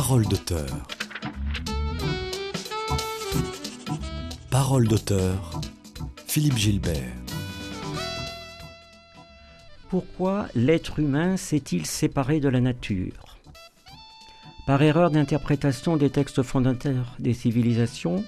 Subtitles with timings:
[0.00, 0.86] Parole d'auteur.
[4.48, 5.60] Parole d'auteur.
[6.24, 7.16] Philippe Gilbert.
[9.88, 13.38] Pourquoi l'être humain s'est-il séparé de la nature?
[14.68, 18.22] Par erreur d'interprétation des textes fondateurs des civilisations,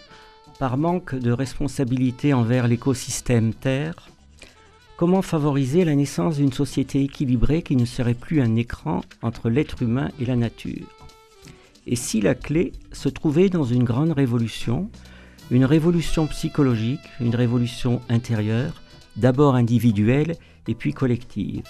[0.58, 4.08] par manque de responsabilité envers l'écosystème Terre,
[4.96, 9.82] comment favoriser la naissance d'une société équilibrée qui ne serait plus un écran entre l'être
[9.82, 10.99] humain et la nature?
[11.86, 14.90] Et si la clé se trouvait dans une grande révolution,
[15.50, 18.82] une révolution psychologique, une révolution intérieure,
[19.16, 20.36] d'abord individuelle
[20.68, 21.62] et puis collective.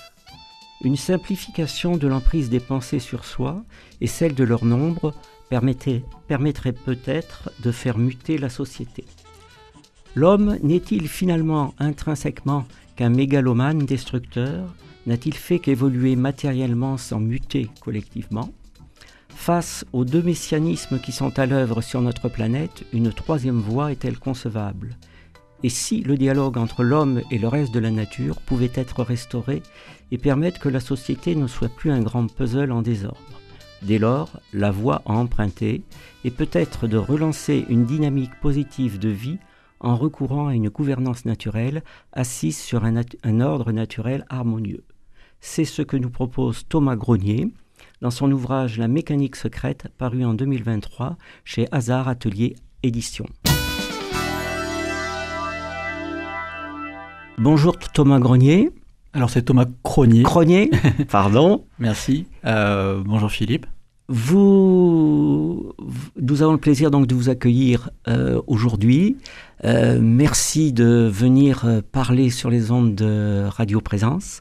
[0.83, 3.63] Une simplification de l'emprise des pensées sur soi
[4.01, 5.15] et celle de leur nombre
[5.49, 9.05] permettrait peut-être de faire muter la société.
[10.15, 14.75] L'homme n'est-il finalement intrinsèquement qu'un mégalomane destructeur?
[15.07, 18.51] N'a-t-il fait qu'évoluer matériellement sans muter collectivement?
[19.41, 24.19] Face aux deux messianismes qui sont à l'œuvre sur notre planète, une troisième voie est-elle
[24.19, 24.99] concevable?
[25.63, 29.63] Et si le dialogue entre l'homme et le reste de la nature pouvait être restauré
[30.11, 33.41] et permettre que la société ne soit plus un grand puzzle en désordre?
[33.81, 35.85] Dès lors, la voie à emprunter
[36.27, 39.39] est peut-être de relancer une dynamique positive de vie
[39.81, 41.83] en recourant à une gouvernance naturelle
[42.13, 44.85] assise sur un, ordre naturel harmonieux.
[45.41, 47.49] C'est ce que nous propose Thomas Grenier,
[48.01, 53.27] dans son ouvrage La mécanique secrète, paru en 2023 chez Hazard Atelier Édition.
[57.39, 58.71] Bonjour Thomas Grenier.
[59.13, 60.23] Alors c'est Thomas Cronier.
[60.23, 60.71] Cronier,
[61.11, 61.65] pardon.
[61.79, 62.27] Merci.
[62.45, 63.67] Euh, bonjour Philippe.
[64.09, 65.73] Vous,
[66.21, 69.17] nous avons le plaisir donc de vous accueillir euh, aujourd'hui.
[69.65, 74.41] Euh, merci de venir parler sur les ondes de Radio Présence.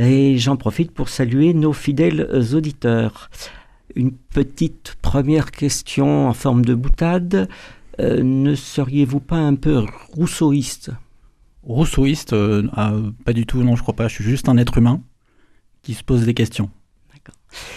[0.00, 3.28] Et j'en profite pour saluer nos fidèles auditeurs.
[3.94, 7.50] Une petite première question en forme de boutade.
[8.00, 9.84] Euh, ne seriez-vous pas un peu
[10.14, 10.90] rousseauiste?
[11.64, 14.08] Rousseauiste euh, euh, Pas du tout, non, je crois pas.
[14.08, 15.02] Je suis juste un être humain
[15.82, 16.70] qui se pose des questions.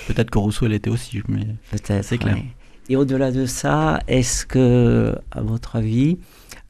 [0.07, 2.35] Peut-être que Rousseau l'était aussi, mais c'est clair.
[2.35, 2.45] Ouais.
[2.87, 6.19] Et au-delà de ça, est-ce que, à votre avis,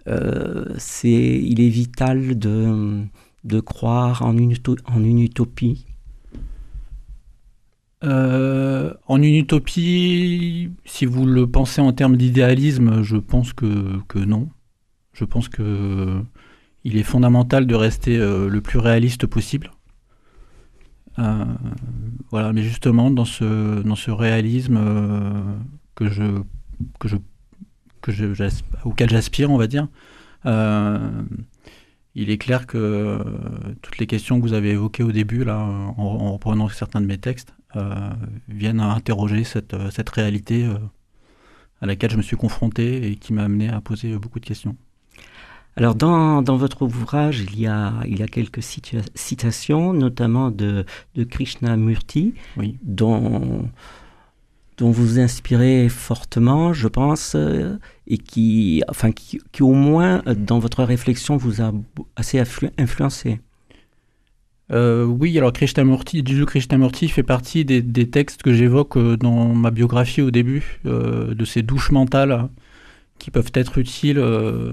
[0.08, 3.04] euh, c'est, il est vital de
[3.44, 4.54] de croire en une,
[4.86, 5.86] en une utopie?
[8.04, 14.20] Euh, En une utopie, si vous le pensez en termes d'idéalisme, je pense que, que,
[14.20, 14.50] non.
[15.14, 16.22] Je pense que
[16.84, 19.72] il est fondamental de rester euh, le plus réaliste possible.
[21.20, 21.46] Euh,
[22.30, 24.80] voilà, mais justement dans ce, dans ce réalisme
[25.96, 26.42] que je,
[27.00, 27.18] que je,
[28.02, 28.12] que
[28.84, 29.88] auquel j'aspire, on va dire,
[32.16, 33.18] il est clair que euh,
[33.82, 37.08] toutes les questions que vous avez évoquées au début, là, en, en reprenant certains de
[37.08, 38.10] mes textes, euh,
[38.50, 40.76] viennent à interroger cette, euh, cette réalité euh,
[41.82, 44.76] à laquelle je me suis confronté et qui m'a amené à poser beaucoup de questions.
[45.76, 50.86] Alors dans, dans, votre ouvrage, il y a, il y a quelques citations, notamment de,
[51.16, 52.78] de Krishnamurti, oui.
[52.84, 53.68] dont,
[54.78, 60.84] dont vous inspirez fortement, je pense, euh, et qui, enfin, qui, au moins, dans votre
[60.84, 61.72] réflexion, vous a
[62.16, 62.42] assez
[62.78, 63.40] influencé.
[64.72, 69.72] Euh, oui, alors Krishnamurti, Jiju Krishnamurti fait partie des, textes que j'évoque euh, dans ma
[69.72, 72.50] biographie au début, euh, de ces douches mentales
[73.20, 74.72] qui peuvent être utiles euh,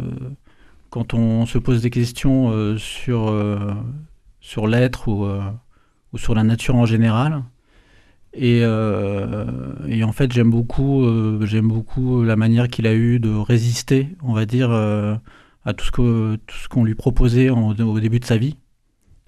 [0.90, 3.34] quand on se pose des questions euh, sur,
[4.40, 5.28] sur l'être ou,
[6.16, 7.42] sur la nature en général.
[8.32, 9.44] Et, euh,
[9.88, 14.16] et, en fait, j'aime beaucoup, euh, j'aime beaucoup la manière qu'il a eu de résister,
[14.22, 15.16] on va dire, euh,
[15.64, 18.56] à tout ce que tout ce qu'on lui proposait en, au début de sa vie,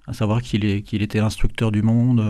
[0.07, 2.23] à savoir qu'il est qu'il était instructeur du monde,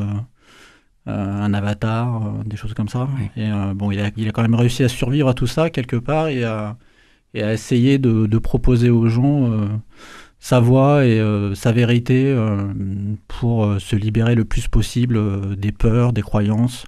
[1.05, 3.07] un avatar, des choses comme ça.
[3.17, 3.43] Oui.
[3.43, 5.95] Et bon, il a, il a quand même réussi à survivre à tout ça quelque
[5.95, 6.77] part et à,
[7.33, 9.69] et à essayer de, de proposer aux gens
[10.43, 12.67] sa voix et euh, sa vérité euh,
[13.29, 16.83] pour euh, se libérer le plus possible des peurs, des croyances,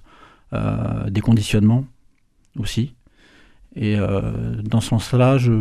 [1.08, 1.84] des conditionnements
[2.58, 2.94] aussi.
[3.74, 3.96] Et
[4.62, 5.52] dans ce sens-là, je,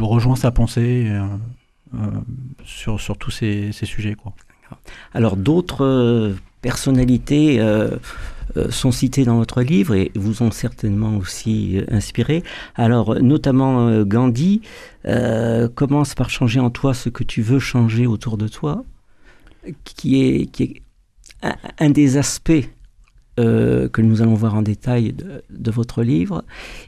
[0.00, 1.10] rejoins sa pensée
[2.64, 4.16] sur, tous ces, sujets.
[5.14, 7.58] Alors d'autres personnalités
[8.70, 12.42] sont citées dans votre livre et vous ont certainement aussi euh, inspiré.
[12.74, 14.62] Alors notamment euh, Gandhi
[15.06, 18.84] euh, commence par changer en toi ce que tu veux changer autour de toi,
[19.84, 20.82] qui est, qui est
[21.78, 22.52] un, des aspects
[23.40, 25.14] euh, que nous allons voir en détail
[25.50, 26.44] de, votre livre,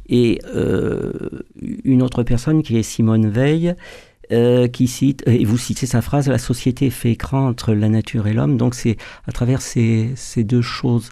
[0.09, 1.13] et euh,
[1.85, 3.75] une autre personne qui est Simone Veil,
[4.33, 8.27] euh, qui cite, et vous citez sa phrase, la société fait écran entre la nature
[8.27, 8.97] et l'homme, donc c'est
[9.27, 11.11] à travers ces, ces, deux choses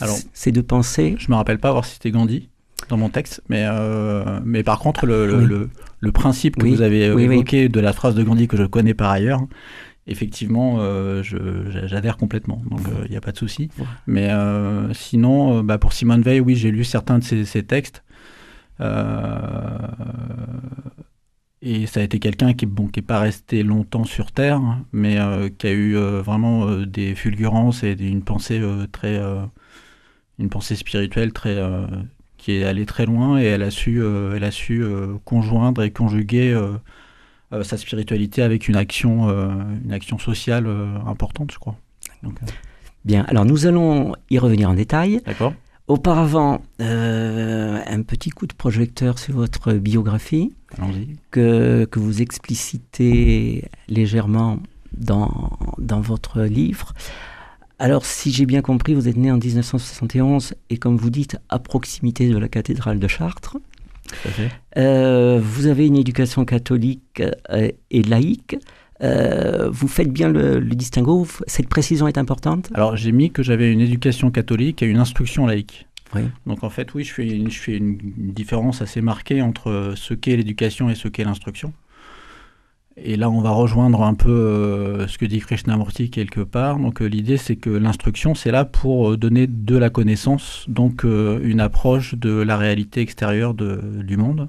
[0.00, 1.16] Alors, ces deux pensées.
[1.18, 2.48] Je me rappelle pas avoir cité Gandhi
[2.88, 5.70] dans mon texte, mais, euh, mais par contre, le, le,
[6.00, 9.10] le, principe que vous avez évoqué de la phrase de Gandhi que je connais par
[9.10, 9.42] ailleurs,
[10.06, 13.68] effectivement, euh, j'adhère complètement, donc il n'y a pas de souci.
[14.06, 14.30] Mais
[14.92, 18.02] sinon, bah, pour Simone Veil, oui, j'ai lu certains de ses, ses textes.
[21.62, 24.60] Et ça a été quelqu'un qui n'est bon, qui est pas resté longtemps sur Terre,
[24.92, 28.62] mais euh, qui a eu euh, vraiment euh, des fulgurances et une pensée
[28.92, 29.20] très,
[30.40, 31.56] une pensée spirituelle très,
[32.36, 34.82] qui est allée très loin et elle a su, elle a su
[35.24, 36.58] conjoindre et conjuguer
[37.62, 39.28] sa spiritualité avec une action,
[39.84, 40.66] une action sociale
[41.06, 41.76] importante, je crois.
[43.04, 45.20] Bien, alors nous allons y revenir en détail.
[45.26, 45.54] D'accord.
[45.88, 50.54] Auparavant, euh, un petit coup de projecteur sur votre biographie
[51.32, 54.60] que, que vous explicitez légèrement
[54.96, 56.94] dans, dans votre livre.
[57.80, 61.58] Alors, si j'ai bien compris, vous êtes né en 1971 et, comme vous dites, à
[61.58, 63.56] proximité de la cathédrale de Chartres.
[64.76, 68.58] Euh, vous avez une éducation catholique euh, et laïque.
[69.00, 72.68] vous faites bien le, le, distinguo, cette précision est importante?
[72.74, 75.86] Alors j'ai mis que j'avais une éducation catholique et une instruction laïque.
[76.44, 80.12] Donc en fait, oui, je fais, une, je fais une différence assez marquée entre ce
[80.12, 81.72] qu'est l'éducation et ce qu'est l'instruction.
[83.02, 86.78] Et là, on va rejoindre un peu euh, ce que dit Krishnamurti quelque part.
[86.78, 91.04] Donc euh, l'idée, c'est que l'instruction, c'est là pour euh, donner de la connaissance, donc
[91.04, 94.48] une approche de la réalité extérieure du monde,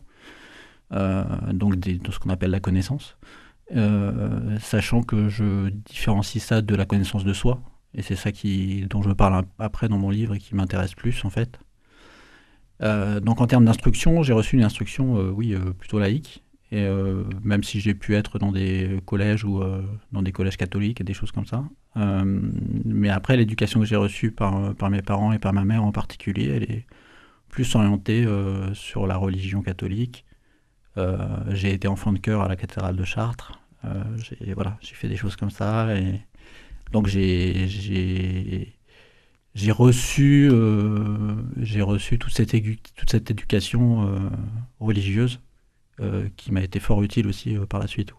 [0.91, 3.17] donc de ce qu'on appelle la connaissance.
[4.59, 7.61] sachant que je différencie ça de la connaissance de soi,
[7.95, 11.23] et c'est ça qui, dont je parle après dans mon livre et qui m'intéresse plus
[11.23, 11.59] en fait.
[12.79, 16.43] Donc en termes d'instruction, j'ai reçu une instruction, oui, plutôt laïque.
[16.71, 16.87] Et
[17.43, 19.61] même si j'ai pu être dans des collèges ou
[20.13, 21.65] dans des collèges catholiques et des choses comme ça.
[21.95, 26.49] mais après, l'éducation que j'ai reçue par, mes parents et par ma mère en particulier,
[26.55, 26.85] elle est
[27.49, 28.25] plus orientée
[28.73, 30.23] sur la religion catholique.
[31.49, 33.59] j'ai été enfant de cœur à la cathédrale de Chartres.
[34.21, 35.93] j'ai fait des choses comme ça.
[35.93, 36.21] Et,
[36.91, 37.67] donc j'ai
[39.69, 41.35] reçu euh,
[41.81, 42.53] reçu toute cette
[43.31, 44.19] éducation euh,
[44.79, 45.50] religieuse euh,
[46.35, 48.13] qui m'a été fort utile aussi par la suite.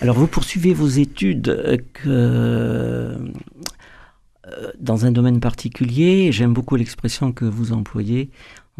[0.00, 3.16] Alors vous poursuivez vos études que,
[4.78, 6.32] dans un domaine particulier.
[6.32, 8.30] J'aime beaucoup l'expression que vous employez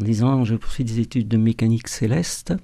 [0.00, 2.54] en disant je poursuis des études de mécanique céleste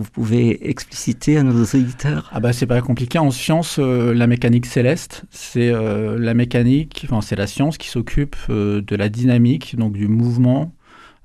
[0.00, 2.30] vous pouvez expliciter à nos auditeurs?
[2.32, 3.18] Ah bah c'est pas compliqué.
[3.18, 7.88] En science, euh, la mécanique céleste, c'est euh, la mécanique, enfin c'est la science qui
[7.88, 10.72] s'occupe euh, de la dynamique, donc du mouvement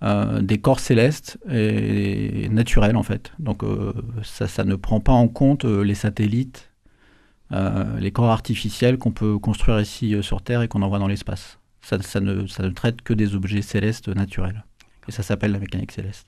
[0.01, 3.31] des corps célestes et, naturels en fait.
[3.39, 3.63] Donc
[4.23, 6.69] ça, ça, ne prend pas en compte les satellites,
[7.51, 11.59] les corps artificiels qu'on peut construire ici sur Terre et qu'on envoie dans l'espace.
[11.81, 14.65] Ça, ça, ne, ça ne traite que des objets célestes naturels.
[15.07, 16.27] Et ça s'appelle la mécanique céleste.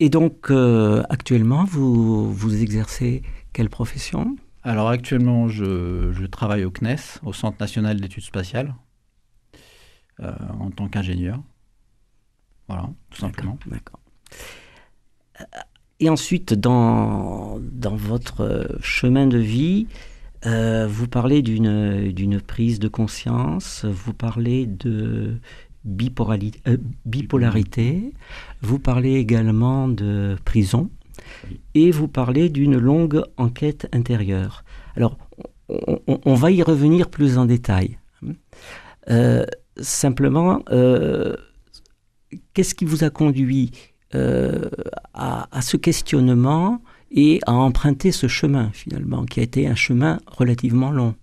[0.00, 3.22] Et donc, euh, actuellement, vous, vous exercez
[3.52, 4.36] quelle profession?
[4.62, 8.74] Alors, actuellement, je, je, travaille au CNES, au Centre national d'études spatiales,
[10.20, 11.42] euh, en tant qu'ingénieur.
[12.68, 13.58] Voilà, tout simplement.
[13.66, 14.00] D'accord.
[15.40, 15.44] Euh,
[16.00, 19.88] et ensuite, dans, dans votre chemin de vie,
[20.44, 25.40] vous parlez d'une prise de conscience, vous parlez de,
[25.88, 28.12] euh, bipolarité,
[28.62, 30.90] vous parlez également de prison
[31.74, 34.64] et vous parlez d'une longue enquête intérieure.
[34.96, 35.16] Alors,
[35.68, 37.98] on, va y revenir plus en détail.
[39.10, 39.44] Euh,
[39.80, 41.36] simplement, euh,
[42.54, 43.70] qu'est-ce qui vous a conduit
[44.12, 50.18] à, à, ce questionnement et à emprunter ce chemin finalement, qui a été un chemin
[50.26, 51.14] relativement long?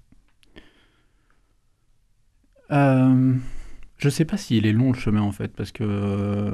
[3.98, 6.52] Je sais pas s'il est long le chemin en fait, parce que euh,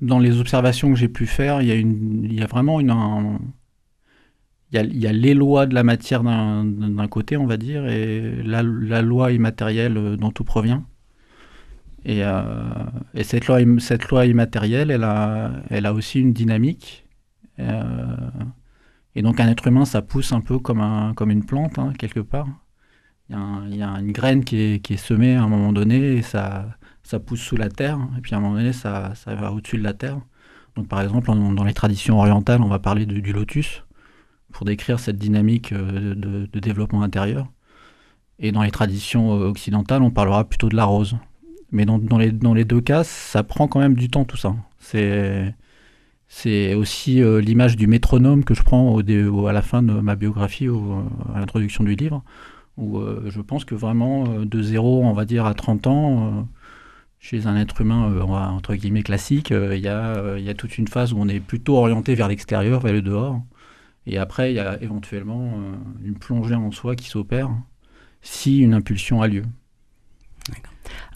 [0.00, 2.92] dans les observations que j'ai pu faire, il y a, vraiment une.
[4.72, 8.62] il, y a, les lois de la matière d'un côté, on va dire, et la,
[8.62, 10.86] loi immatérielle euh, dont tout provient.
[12.06, 12.42] Et, euh,
[13.14, 17.04] et, cette, loi, cette loi immatérielle, elle a, elle a aussi une dynamique.
[17.58, 21.92] et donc un être humain, ça pousse un peu comme, un, comme une plante, hein,
[21.98, 22.48] quelque part.
[23.28, 26.22] Il y, a une graine qui est, qui est, semée à un moment donné et
[26.22, 26.66] ça,
[27.02, 27.98] ça pousse sous la terre.
[28.16, 30.20] Et puis à un moment donné, ça, ça va au-dessus de la terre.
[30.76, 33.82] Donc par exemple, dans les traditions orientales, on va parler du lotus
[34.52, 37.46] pour décrire cette dynamique euh, de, développement intérieur.
[38.38, 41.16] Et dans les traditions euh, occidentales, on parlera plutôt de la rose.
[41.72, 44.36] Mais dans, dans, les, dans les deux cas, ça prend quand même du temps tout
[44.36, 44.54] ça.
[44.78, 45.54] C'est
[46.28, 50.16] c'est aussi euh, l'image du métronome que je prends au, à la fin de ma
[50.16, 51.04] biographie, au,
[51.34, 52.24] à l'introduction du livre
[52.76, 56.48] Où je pense que vraiment, de 0, on va dire, à 30 ans,
[57.20, 61.18] chez un être humain, entre guillemets, classique, il y, y a toute une phase où
[61.18, 63.40] on est plutôt orienté vers l'extérieur, vers le dehors.
[64.06, 65.52] Et après, il y a éventuellement
[66.04, 67.50] une plongée en soi qui s'opère
[68.22, 69.42] si une impulsion a lieu.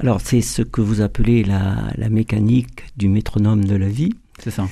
[0.01, 4.15] Alors, c'est ce que vous appelez la, mécanique du métronome de la vie.
[4.39, 4.67] C'est ça.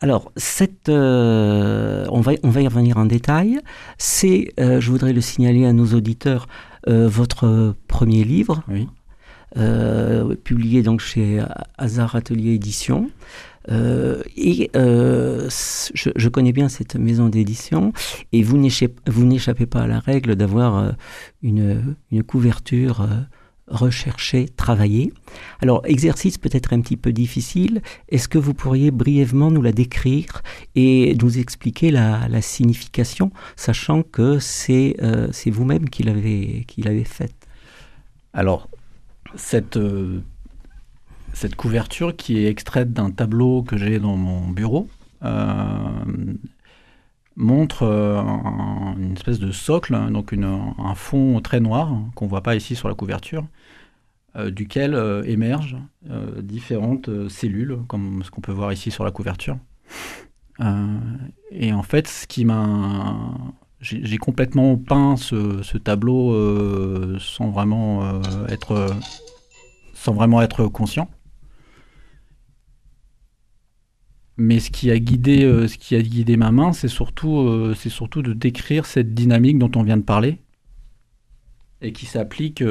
[0.00, 3.60] Alors, cette, euh, on, va, on va y revenir en détail.
[3.98, 6.46] C'est, euh, je voudrais le signaler à nos auditeurs,
[6.88, 8.88] euh, votre premier livre, oui.
[10.44, 11.42] publié donc chez
[11.76, 13.10] Hazard Atelier Édition.
[13.68, 17.92] et je, je, connais bien cette maison d'édition,
[18.32, 20.94] et vous n'échappez pas à la règle d'avoir
[21.42, 23.06] une, une, couverture
[23.70, 25.12] rechercher, travailler.
[25.60, 27.82] Alors, exercice peut-être un petit peu difficile.
[28.08, 30.42] Est-ce que vous pourriez brièvement nous la décrire
[30.74, 37.34] et nous expliquer la, signification, sachant que c'est euh, vous-même qui l'avez faite?
[38.32, 38.68] Alors,
[39.34, 40.20] cette, euh,
[41.32, 44.88] cette couverture qui est extraite d'un tableau que j'ai dans mon bureau,
[45.24, 45.88] euh,
[47.38, 47.84] montre
[48.98, 52.88] une espèce de socle, donc un fond très noir qu'on ne voit pas ici sur
[52.88, 53.46] la couverture,
[54.36, 55.78] euh, duquel euh, émergent
[56.10, 59.56] euh, différentes cellules, comme ce qu'on peut voir ici sur la couverture.
[61.50, 63.16] et en fait, ce qui m'a
[63.80, 66.34] j'ai complètement peint ce, tableau
[67.20, 68.90] sans vraiment être
[70.66, 71.08] conscient.
[74.38, 78.22] Mais ce qui a guidé ce qui a guidé ma main, c'est surtout c'est surtout
[78.22, 80.38] de décrire cette dynamique dont on vient de parler
[81.82, 82.62] et qui s'applique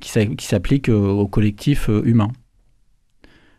[0.00, 2.32] qui s'applique euh, au collectif euh, humain.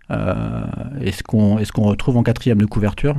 [0.09, 0.65] Euh,
[0.99, 3.15] et ce qu'on retrouve en quatrième de couverture,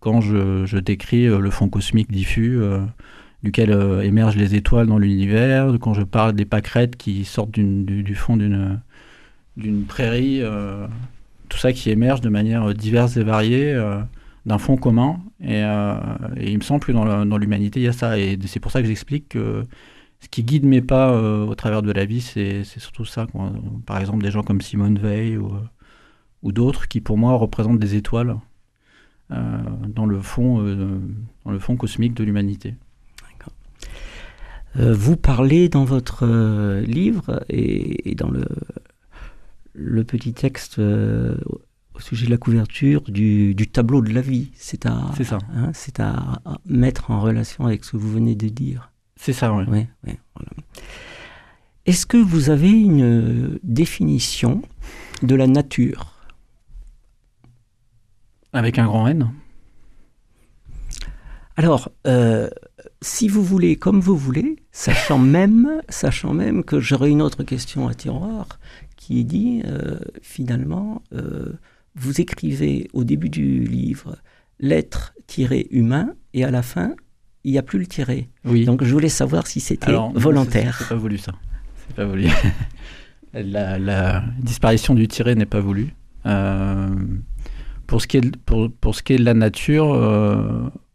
[0.00, 2.60] quand je, décris le fond cosmique diffus,
[3.44, 3.70] duquel
[4.02, 9.84] émergent les étoiles dans l'univers, quand je parle des pâquerettes qui sortent du, fond d'une
[9.84, 10.42] prairie,
[11.48, 13.74] tout ça qui émerge de manière diverse et variée
[14.46, 15.20] d'un fond commun.
[15.40, 18.18] Et, il me semble que dans l'humanité, il y a ça.
[18.18, 19.64] Et c'est pour ça que j'explique que
[20.20, 23.26] ce qui guide mes pas euh, au travers de la vie, c'est surtout ça.
[23.86, 27.94] Par exemple, des gens comme Simone Veil ou, euh, d'autres qui, pour moi, représentent des
[27.94, 28.36] étoiles
[29.30, 30.58] euh, dans, le fond,
[31.44, 32.74] dans le fond cosmique de l'humanité.
[34.74, 36.26] vous parlez dans votre
[36.80, 38.44] livre et, dans le,
[39.74, 44.50] le petit texte au sujet de la couverture du, du tableau de la vie.
[44.54, 48.92] C'est à, hein, à, à mettre en relation avec ce que vous venez de dire.
[49.16, 49.86] C'est ça, oui.
[51.86, 54.62] Est-ce que vous avez une définition
[55.22, 56.14] de la nature?
[58.52, 59.32] Avec un grand N
[61.56, 62.48] Alors, euh,
[63.02, 67.88] si vous voulez, comme vous voulez, sachant même, sachant même que j'aurais une autre question
[67.88, 68.46] à tiroir
[69.08, 71.54] qui est dit, euh, finalement, euh,
[71.94, 74.18] vous écrivez au début du livre
[74.60, 76.94] l'être-humain et à la fin
[77.42, 78.28] il n'y a plus le tiré.
[78.44, 78.66] Oui.
[78.66, 80.76] Donc je voulais savoir si c'était volontaire.
[80.80, 81.32] C'est pas voulu ça.
[81.86, 82.26] C'est pas voulu.
[83.32, 85.94] la, disparition du tiré n'est pas voulu.
[86.26, 86.94] Euh,
[87.86, 89.94] pour, ce qui est, pour, pour, ce qui est de la nature,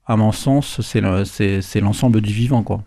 [0.06, 2.84] à mon sens, c'est l'ensemble du vivant, quoi.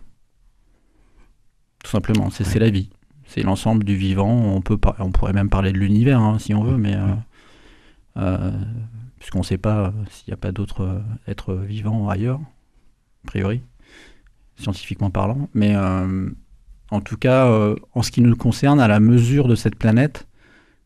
[1.83, 2.89] Tout simplement, c'est la vie.
[3.37, 4.31] C'est l'ensemble du vivant.
[4.31, 6.95] On, peut on pourrait même parler de l'univers, hein, si on veut, mais
[8.17, 8.51] euh,
[9.19, 13.61] puisqu'on ne sait pas s'il n'y a pas d'autres êtres vivants ailleurs a priori,
[14.55, 15.49] scientifiquement parlant.
[15.53, 16.29] Mais euh,
[16.89, 20.27] en tout cas, euh, en ce qui nous concerne, à la mesure de cette planète,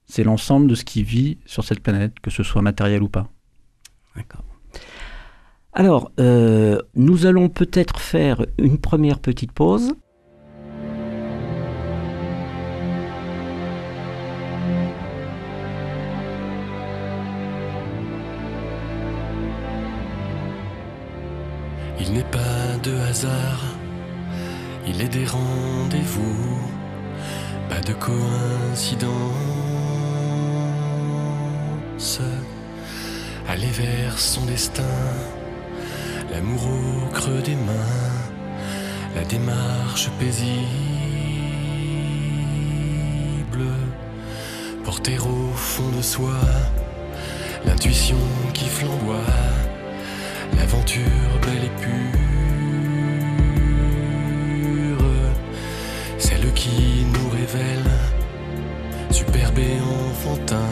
[0.06, 3.30] c'est l'ensemble de ce qui vit sur cette planète, que ce soit matériel ou pas.
[4.18, 4.44] D'accord.
[5.72, 9.94] Alors, euh, nous allons peut-être faire une première petite pause.
[22.24, 23.64] Pas de hasard,
[24.88, 26.60] il est des rendez-vous,
[27.70, 29.12] pas de coïncidence.
[33.48, 34.84] Aller vers son destin,
[36.32, 38.22] l'amour au creux des mains,
[39.16, 40.62] la démarche paisible,
[44.86, 46.40] porter au fond de soi,
[47.66, 48.16] l'intuition
[48.54, 49.18] qui flamboie
[50.58, 52.12] l'aventure belle et pure,
[56.18, 57.90] celle qui nous révèle,
[59.10, 60.70] superbe et enfantin,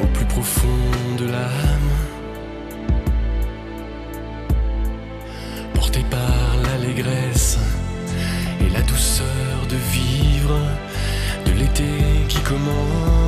[0.00, 1.92] au plus profond de l'âme,
[5.74, 7.58] portée par l'allégresse
[8.88, 10.58] douceur de vivre,
[11.46, 11.84] de l'été
[12.28, 13.27] qui commence.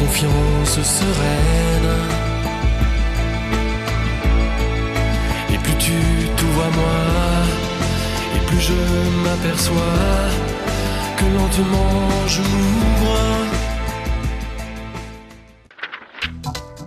[0.00, 1.92] Confiance sereine.
[5.52, 5.98] Et plus tu
[6.36, 7.00] t'ouvres à moi,
[8.36, 8.80] et plus je
[9.24, 9.98] m'aperçois
[11.18, 11.92] que lentement
[12.34, 13.18] je m'ouvre.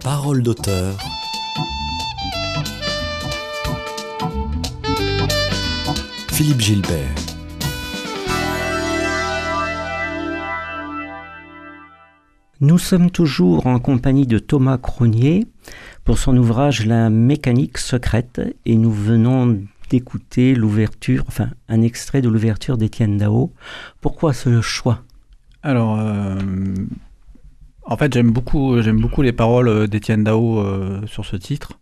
[0.04, 0.98] Parole d'auteur.
[6.32, 7.23] Philippe Gilbert.
[12.64, 15.46] Nous sommes toujours en compagnie de Thomas Cronier
[16.06, 22.30] pour son ouvrage La mécanique secrète et nous venons d'écouter l'ouverture, enfin un extrait de
[22.30, 23.52] l'ouverture d'Étienne Dao.
[24.00, 25.02] Pourquoi ce choix?
[25.62, 26.38] Alors, euh,
[27.84, 31.78] en fait, j'aime beaucoup, j'aime beaucoup les paroles d'Étienne Dao euh, sur ce titre.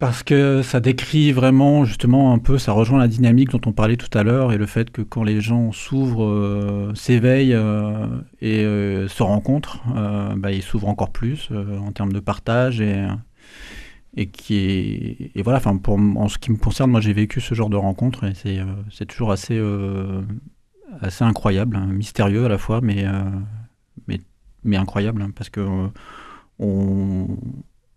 [0.00, 3.96] Parce que ça décrit vraiment, justement, un peu, ça rejoint la dynamique dont on parlait
[3.96, 8.08] tout à l'heure et le fait que quand les gens s'ouvrent, euh, s'éveillent euh,
[8.40, 9.82] et euh, se rencontrent,
[10.36, 13.06] bah, ils s'ouvrent encore plus en termes de partage et,
[14.32, 17.70] qui est, et voilà, enfin, en ce qui me concerne, moi j'ai vécu ce genre
[17.70, 18.32] de rencontre et
[18.90, 19.60] c'est, toujours assez,
[21.00, 23.04] assez incroyable, hein, mystérieux à la fois, mais,
[24.08, 25.64] mais, incroyable hein, parce que
[26.58, 27.28] on,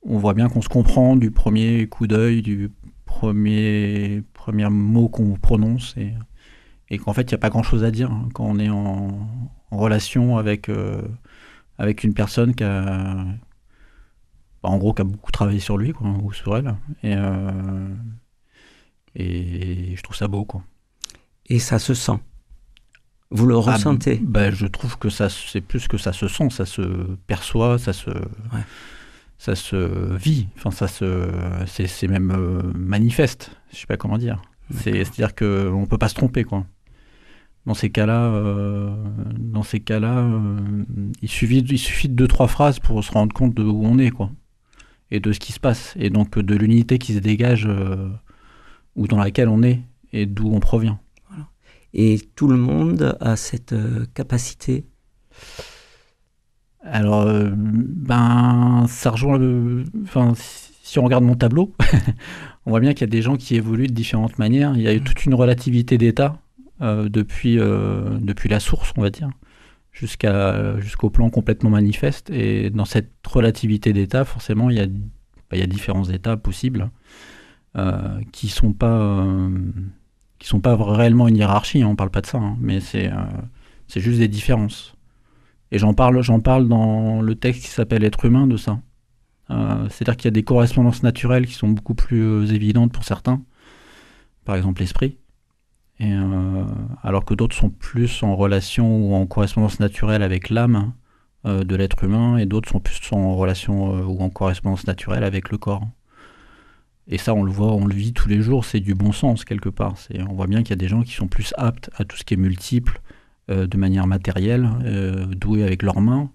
[0.08, 2.72] on voit bien qu'on se comprend du premier coup d'œil, du
[3.06, 6.14] premier, premier mot qu'on prononce et,
[6.90, 8.70] et qu'en fait il n'y a pas grand chose à dire hein, quand on est
[8.70, 9.30] en,
[9.72, 11.02] en relation avec, euh,
[11.78, 13.26] avec une personne qui a,
[14.64, 16.76] bah, en gros, qui a beaucoup travaillé sur lui quoi, ou sur elle.
[17.04, 17.90] Et, euh,
[19.16, 20.46] et je trouve ça beau.
[20.46, 20.64] Quoi.
[21.48, 22.20] Et ça se sent.
[23.30, 24.20] Vous le Ah, ressentez?
[24.24, 26.82] bah, Je trouve que ça, c'est plus que ça se sent, ça se
[27.28, 28.10] perçoit, ça se,
[29.38, 31.30] ça se vit, enfin, ça se,
[31.68, 34.42] c'est, c'est même euh, manifeste, je sais pas comment dire.
[34.72, 36.44] C'est, c'est-à-dire qu'on ne peut pas se tromper.
[36.44, 36.66] Quoi.
[37.66, 38.94] Dans ces cas-là, euh,
[39.38, 40.84] dans ces cas-là euh,
[41.22, 43.98] il, suffit, il suffit de deux, trois phrases pour se rendre compte de où on
[43.98, 44.12] est.
[44.12, 44.32] Quoi.
[45.12, 47.70] Et de ce qui se passe, et donc de l'unité qui se dégage,
[48.96, 51.00] ou dans laquelle on est, et d'où on provient.
[51.94, 53.74] Et tout le monde a cette
[54.14, 54.86] capacité.
[56.92, 59.84] Alors, euh, ben, ça rejoint le.
[60.04, 61.74] Enfin, si on regarde mon tableau,
[62.66, 64.74] on voit bien qu'il y a des gens qui évoluent de différentes manières.
[64.76, 66.40] Il y a eu toute une relativité d'état
[66.82, 69.30] euh, depuis, euh, depuis la source, on va dire,
[69.92, 72.30] jusqu'à, jusqu'au plan complètement manifeste.
[72.30, 75.02] Et dans cette relativité d'état, forcément, il y a, ben,
[75.54, 76.90] il y a différents états possibles
[77.78, 79.28] euh, qui sont pas.
[80.40, 83.12] qui sont pas réellement une hiérarchie, hein, on parle pas de ça, hein, mais c'est,
[83.88, 84.97] c'est juste des différences.
[85.72, 88.80] Et j'en parle, dans le texte qui s'appelle Être humain de ça.
[89.50, 93.04] Euh, C'est-à-dire qu'il y a des correspondances naturelles qui sont beaucoup plus euh, évidentes pour
[93.04, 93.42] certains,
[94.46, 95.18] par exemple l'esprit,
[96.02, 96.66] euh,
[97.02, 100.94] alors que d'autres sont plus en relation ou en correspondance naturelle avec l'âme
[101.46, 105.58] de l'être humain, et d'autres sont plus en relation ou en correspondance naturelle avec le
[105.58, 105.88] corps.
[107.08, 109.46] Et ça, on le voit, on le vit tous les jours, c'est du bon sens
[109.46, 109.96] quelque part.
[110.28, 112.26] On voit bien qu'il y a des gens qui sont plus aptes à tout ce
[112.26, 113.00] qui est multiple,
[113.50, 116.30] de manière matérielle, euh, doués avec leurs mains,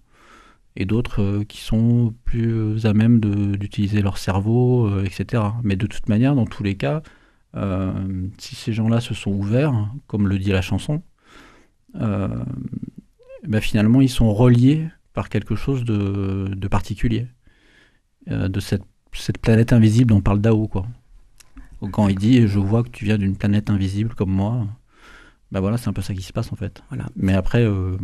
[0.76, 3.20] et d'autres euh, qui sont plus à même
[3.56, 5.42] d'utiliser leur cerveau, euh, etc.
[5.62, 7.02] Mais de toute manière, dans tous les cas,
[7.56, 7.92] euh,
[8.38, 9.74] si ces gens-là se sont ouverts,
[10.06, 11.02] comme le dit la chanson,
[11.96, 12.44] euh,
[13.46, 17.26] ben finalement, ils sont reliés par quelque chose de, particulier,
[18.30, 18.84] euh, de cette,
[19.42, 20.86] planète invisible dont parle Dao, quoi.
[21.90, 24.66] Quand il dit «je vois que tu viens d'une planète invisible comme moi»,
[25.52, 26.82] ben voilà, c'est un peu ça qui se passe en fait.
[26.88, 27.04] Voilà.
[27.14, 27.96] Mais après, euh,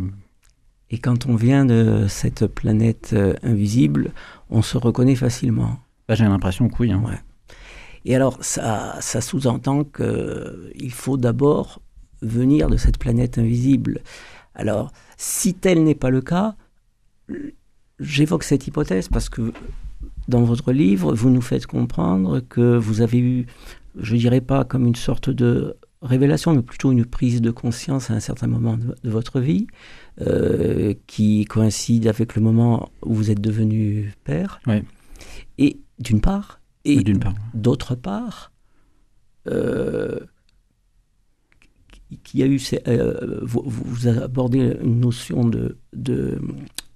[0.91, 4.11] Et quand on vient de cette planète euh, invisible,
[4.49, 5.79] on se reconnaît facilement.
[6.07, 6.91] Bah, j'ai l'impression que oui.
[6.91, 7.01] hein.
[7.05, 7.19] Ouais.
[8.05, 11.81] Et alors, ça, ça sous-entend qu'il faut d'abord
[12.21, 14.01] venir de cette planète invisible.
[14.55, 16.55] Alors, si tel n'est pas le cas,
[17.99, 19.53] j'évoque cette hypothèse parce que
[20.27, 23.45] dans votre livre, vous nous faites comprendre que vous avez eu,
[23.99, 28.13] je dirais pas comme une sorte de révélation, mais plutôt une prise de conscience à
[28.13, 29.67] un certain moment de, de votre vie,
[30.21, 34.59] euh, qui coïncide avec le moment où vous êtes devenu père.
[34.67, 34.83] Ouais.
[35.57, 37.33] Et d'une part, et D'une part.
[37.53, 38.51] d'autre part,
[39.47, 40.19] euh,
[42.23, 46.39] qu'il y a eu, euh, vous, vous abordez une notion de, de,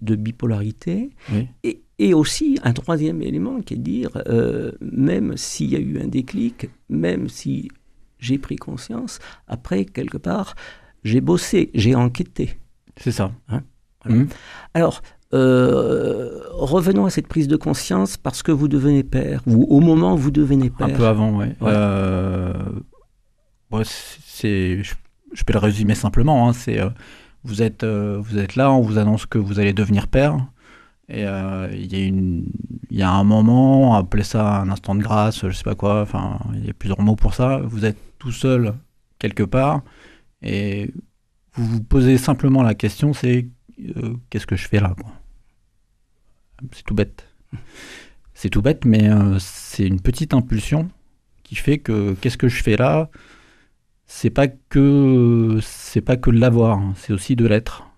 [0.02, 1.48] de bipolarité, Oui.
[1.64, 5.80] et, et aussi un troisième élément qui est de dire, euh, même s'il y a
[5.80, 7.70] eu un déclic, même si
[8.24, 10.56] j'ai pris conscience, après, quelque part,
[11.04, 12.58] j'ai bossé, j'ai enquêté.
[12.98, 13.32] C'est ça.
[13.50, 13.62] Hein,
[14.04, 14.20] voilà.
[14.22, 14.28] Mhm.
[14.74, 15.02] Alors,
[15.34, 20.14] euh, revenons à cette prise de conscience parce que vous devenez père, ou au moment
[20.14, 20.88] où vous devenez père.
[20.88, 21.38] Un peu avant.
[21.38, 21.56] Ouais.
[21.64, 22.54] Euh,
[23.72, 24.94] ouais, c'est, c'est- je,
[25.34, 26.48] je peux le résumer simplement.
[26.48, 26.90] hein, c'est, euh,
[27.44, 30.38] vous, êtes, vous êtes là, on vous annonce que vous allez devenir père.
[31.10, 32.46] Et euh, il
[32.90, 36.40] y, a un moment, appelez ça un instant de grâce, je sais pas quoi, enfin,
[36.54, 37.58] il y a plusieurs mots pour ça.
[37.60, 38.74] Vous êtes tout seul
[39.20, 39.82] quelque part
[40.42, 40.92] et
[41.54, 43.48] vous vous posez simplement la question c'est
[43.98, 44.96] euh, qu'est-ce que je fais là
[46.72, 47.28] C'est tout bête.
[48.34, 50.90] C'est tout bête, mais euh, c'est une petite impulsion
[51.44, 53.10] qui fait que qu'est-ce que je fais là?
[54.06, 57.93] C'est pas que c'est pas que de l'avoir, c'est aussi de l'être.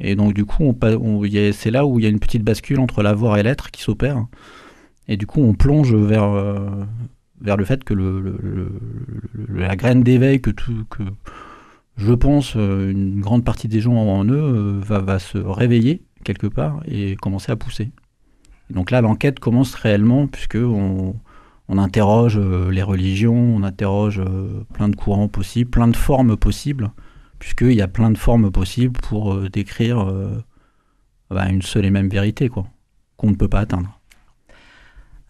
[0.00, 0.76] Et donc du coup,
[1.52, 4.26] c'est là où il y a une petite bascule entre l'avoir et l'être qui s'opère.
[5.08, 6.84] Et du coup, on plonge vers euh,
[7.40, 7.94] le fait que
[9.48, 10.50] la graine d'éveil que
[11.96, 16.02] je pense euh, une grande partie des gens ont en eux euh, va, se réveiller
[16.22, 17.90] quelque part et commencer à pousser.
[18.70, 21.14] Donc là, l'enquête commence réellement puisque on,
[21.68, 24.22] interroge les religions, on interroge
[24.72, 26.90] plein de courants possibles, plein de formes possibles,
[27.38, 30.42] puisqu'il y a plein de formes possibles pour euh, décrire euh,
[31.30, 32.66] bah, une seule et même vérité, quoi,
[33.16, 34.00] qu'on ne peut pas atteindre.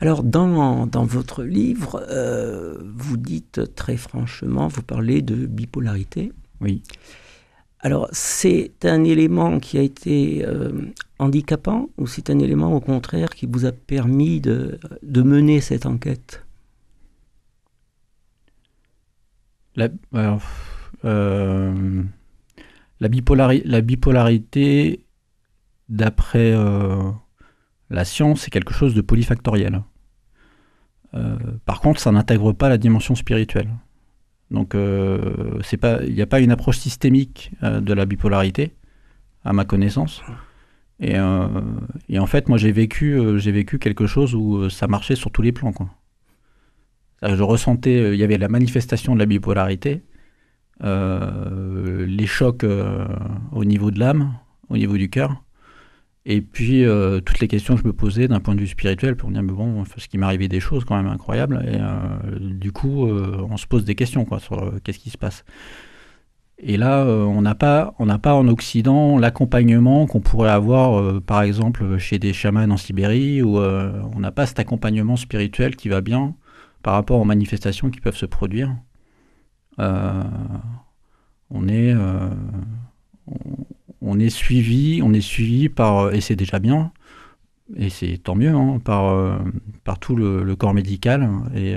[0.00, 6.32] Alors, dans, dans votre livre, euh, vous dites très franchement, vous parlez de bipolarité.
[6.60, 6.82] Oui.
[7.80, 10.44] Alors, c'est un élément qui a été
[11.18, 15.86] handicapant ou c'est un élément au contraire qui vous a permis de, de mener cette
[15.86, 16.44] enquête?
[19.76, 20.42] La, alors,
[21.04, 22.02] euh,
[23.00, 25.04] la, bipolari- la bipolarité,
[25.88, 27.10] d'après euh,
[27.90, 29.82] la science, c'est quelque chose de polyfactoriel.
[31.14, 33.70] Euh, par contre, ça n'intègre pas la dimension spirituelle.
[34.50, 38.74] Donc, il n'y a pas une approche systémique de la bipolarité,
[39.44, 40.22] à ma connaissance.
[41.00, 45.42] Et, en fait, moi, j'ai vécu, j'ai vécu quelque chose où ça marchait sur tous
[45.42, 45.72] les plans,
[47.22, 50.02] Je ressentais, il y avait la manifestation de la bipolarité,
[50.80, 53.06] les chocs euh,
[53.52, 54.34] au niveau de l'âme,
[54.68, 55.42] au niveau du cœur,
[56.24, 59.16] et puis euh, toutes les questions que je me posais d'un point de vue spirituel
[59.16, 62.38] pour me dire, mais bon, parce qu'il m'arrivait des choses quand même incroyables, et euh,
[62.38, 65.44] du coup, euh, on se pose des questions quoi, sur euh, qu'est-ce qui se passe.
[66.60, 70.98] Et là, euh, on n'a pas, on n'a pas en Occident l'accompagnement qu'on pourrait avoir,
[70.98, 75.16] euh, par exemple, chez des chamans en Sibérie, où euh, on n'a pas cet accompagnement
[75.16, 76.34] spirituel qui va bien
[76.82, 78.74] par rapport aux manifestations qui peuvent se produire.
[79.78, 80.22] Euh,
[81.50, 82.28] on est, euh,
[84.00, 86.92] on, est suivi, on est suivi par, et c'est déjà bien,
[87.76, 89.38] et c'est tant mieux, hein, par, euh,
[89.84, 91.76] par tout le, corps médical et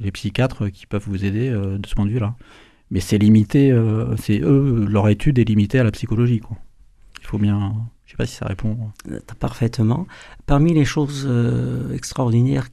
[0.00, 2.34] les psychiatres qui peuvent vous aider de ce point de vue-là.
[2.90, 3.76] Mais c'est limité,
[4.18, 6.40] c'est eux, leur étude est limitée à la psychologie.
[6.40, 6.56] Quoi.
[7.20, 8.92] Il faut bien, je sais pas si ça répond.
[9.40, 10.06] Parfaitement.
[10.46, 11.28] Parmi les choses
[11.92, 12.68] extraordinaires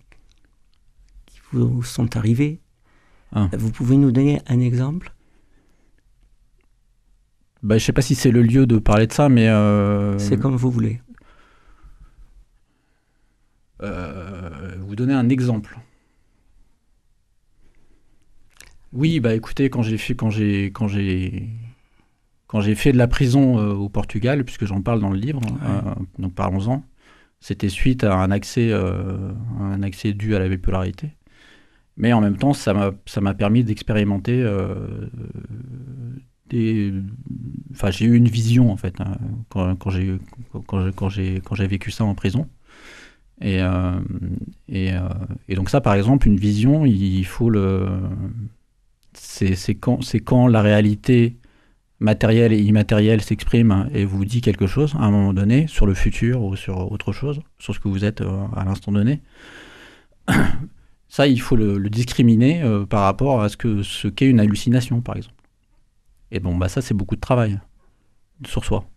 [1.25, 2.59] qui vous sont arrivées,
[3.33, 3.49] Ah.
[3.57, 5.13] vous pouvez nous donner un exemple?
[7.63, 10.37] Bah, je sais pas si c'est le lieu de parler de ça, mais euh, C'est
[10.37, 11.01] comme vous voulez.
[13.81, 15.77] Euh, vous donner un exemple.
[18.91, 21.49] Oui, bah écoutez, quand j'ai fait, quand j'ai, quand j'ai,
[22.47, 25.41] quand j'ai fait de la prison euh, au Portugal, puisque j'en parle dans le livre,
[25.63, 26.83] euh, donc parlons-en.
[27.39, 31.09] C'était suite à un accès, un accès dû à la bipolarité.
[31.97, 35.09] Mais en même temps, ça m'a, permis d'expérimenter euh,
[36.49, 36.91] des,
[37.71, 39.17] enfin, j'ai eu une vision en fait hein,
[39.49, 40.17] quand, quand j'ai,
[40.65, 42.47] quand, j'ai- vécu ça en prison.
[43.41, 43.99] Et, euh,
[44.67, 45.01] et, euh,
[45.49, 47.87] et donc ça, par exemple, une vision, il faut le...
[49.13, 51.37] C'est quand, quand la réalité
[51.99, 55.93] matérielle et immatérielle s'exprime et vous dit quelque chose à un moment donné sur le
[55.93, 59.21] futur ou sur autre chose, sur ce que vous êtes à l'instant donné.
[61.13, 64.99] Ça, il faut le, discriminer euh, par rapport à ce que ce qu'est une hallucination,
[65.01, 65.43] par exemple.
[66.31, 67.59] Et bon, bah ça, c'est beaucoup de travail
[68.47, 68.89] sur soi,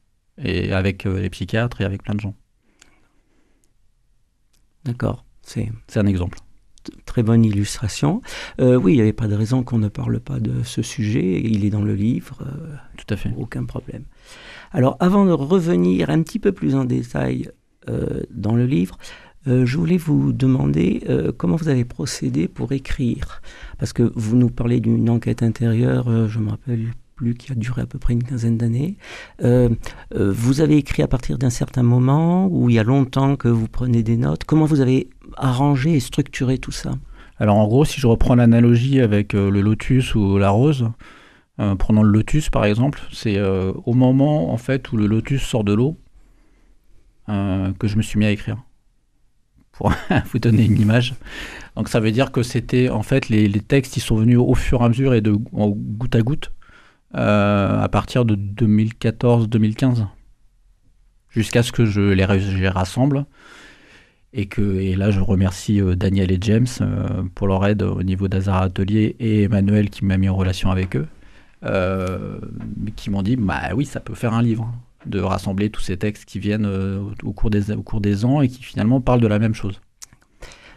[0.43, 2.35] et avec euh, les psychiatres et avec plein de gens.
[4.87, 6.39] D'accord, c'est un exemple.
[7.05, 8.23] Très bonne illustration.
[8.63, 11.43] Euh, oui, il n'y avait pas de raison qu'on ne parle pas de ce sujet.
[11.45, 12.39] Il est dans le livre.
[12.97, 13.35] Tout à fait.
[13.37, 14.05] Aucun problème.
[14.73, 17.51] Alors, avant de revenir un petit peu plus en détail
[18.31, 18.99] dans le livre,
[19.47, 23.41] euh, je voulais vous demander euh, comment vous avez procédé pour écrire?
[23.79, 27.55] Parce que vous nous parlez d'une enquête intérieure, euh, je me rappelle plus, qui a
[27.55, 28.97] duré à peu près une quinzaine d'années.
[29.41, 33.69] vous avez écrit à partir d'un certain moment ou il y a longtemps que vous
[33.69, 34.45] prenez des notes?
[34.45, 36.93] Comment vous avez arrangé et structuré tout ça?
[37.39, 40.91] Alors en gros, si je reprends l'analogie avec le lotus ou la rose,
[41.57, 45.73] prenons le lotus par exemple, c'est au moment en fait où le lotus sort de
[45.73, 45.97] l'eau
[47.29, 48.66] que je me suis mis à écrire
[49.77, 49.93] pour
[50.33, 51.15] vous donner une image.
[51.77, 54.81] Donc ça veut dire que c'était en fait les, textes ils sont venus au fur
[54.81, 56.53] et à mesure et de goutte à goutte
[57.15, 60.07] euh, à partir de 2014-2015
[61.31, 63.27] jusqu'à ce que je les, rassemble.
[64.33, 68.03] Et que et là je remercie euh, Daniel et James euh, pour leur aide au
[68.03, 71.07] niveau d'Azara Atelier et Emmanuel qui m'a mis en relation avec eux.
[72.97, 74.73] Qui m'ont dit bah oui ça peut faire un livre
[75.05, 78.41] de rassembler tous ces textes qui viennent euh, au, cours des, au cours des ans
[78.41, 79.81] et qui finalement parlent de la même chose.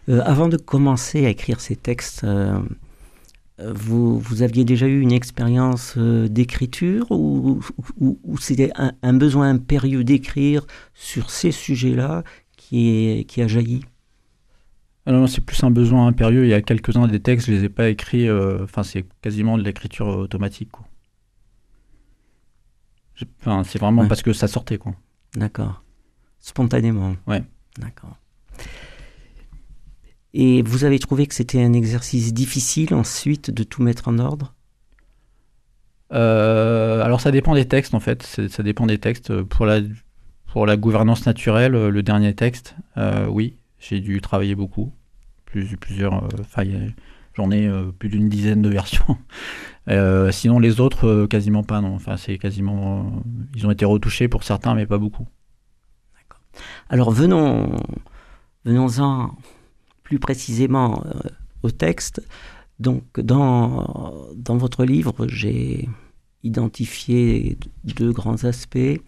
[0.10, 2.60] Euh, avant de commencer à écrire ces textes, euh,
[3.74, 7.60] vous, vous, aviez déjà eu une expérience d'écriture ou,
[8.00, 12.24] ou, c'était un, besoin impérieux d'écrire sur ces sujets-là
[12.56, 13.82] qui, qui a jailli?
[15.06, 16.46] Alors c'est plus un besoin impérieux.
[16.46, 18.32] Il y a quelques-uns des textes, je les ai pas écrits.
[18.32, 20.72] Enfin, c'est quasiment de l'écriture automatique.
[20.72, 20.89] Quoi
[23.66, 24.94] c'est vraiment parce que ça sortait, quoi.
[25.36, 25.84] D'accord.
[26.40, 27.16] Spontanément.
[27.28, 27.44] Ouais.
[27.78, 28.18] D'accord.
[30.34, 34.54] Et vous avez trouvé que c'était un exercice difficile ensuite de tout mettre en ordre?
[36.12, 38.24] Euh, Alors ça dépend des textes en fait.
[38.24, 39.42] Ça dépend des textes.
[39.44, 39.82] Pour la,
[40.52, 44.92] pour la gouvernance naturelle, le dernier texte, euh, oui, j'ai dû travailler beaucoup.
[45.46, 46.24] Plus, plusieurs.
[46.24, 46.90] Euh,
[47.36, 49.18] J'en ai plus d'une dizaine de versions.
[49.90, 51.96] Euh, sinon, les autres, euh, quasiment pas, non.
[51.96, 53.00] Enfin, c'est quasiment.
[53.00, 55.28] Euh, ils ont été retouchés pour certains, mais pas beaucoup.
[56.90, 57.76] Alors, venons,
[58.66, 59.36] venons-en
[60.04, 61.04] plus précisément
[61.64, 62.22] au texte.
[62.80, 65.88] Donc, dans, dans votre livre, j'ai
[66.44, 69.02] identifié deux grands aspects.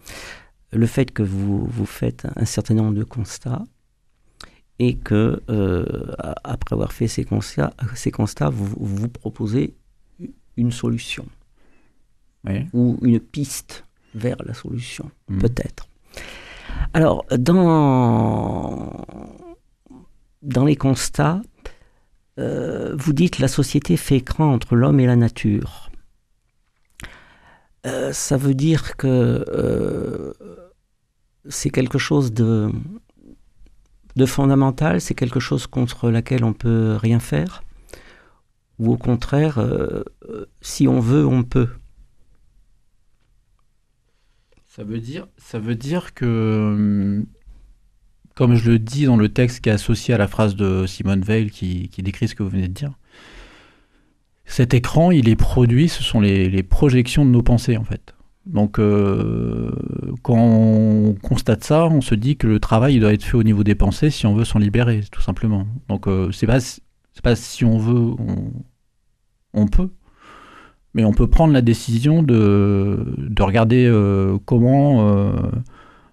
[0.72, 3.64] Le fait que vous, vous faites un certain nombre de constats
[4.78, 5.42] et que,
[6.44, 9.74] après avoir fait ces constats, ces constats vous, vous proposez
[10.56, 11.26] une solution
[12.72, 13.84] ou une piste
[14.14, 15.38] vers la solution, hmm.
[15.38, 15.88] peut-être.
[16.92, 19.06] Alors, dans,
[20.42, 21.40] dans les constats,
[22.38, 25.90] euh, vous dites la société fait écran entre l'homme et la nature.
[27.86, 30.32] Euh, ça veut dire que euh,
[31.48, 32.70] c'est quelque chose de,
[34.16, 37.62] de fondamental, c'est quelque chose contre laquelle on peut rien faire?
[38.78, 41.68] Ou au contraire, euh, euh, si on veut, on peut
[44.66, 47.26] Ça veut dire, que, hum,
[48.34, 51.20] comme je le dis dans le texte qui est associé à la phrase de Simone
[51.20, 52.92] Veil qui, décrit ce que vous venez de dire,
[54.46, 58.14] cet écran, il est produit, ce sont les, projections de nos pensées en fait.
[58.46, 59.70] Donc, euh,
[60.22, 63.62] quand on constate ça, on se dit que le travail doit être fait au niveau
[63.62, 65.66] des pensées si on veut s'en libérer, tout simplement.
[65.88, 66.58] Donc, c'est pas
[67.14, 68.14] c'est pas si on veut,
[69.52, 69.90] on, peut.
[70.94, 75.32] Mais on peut prendre la décision de, de regarder euh, comment euh,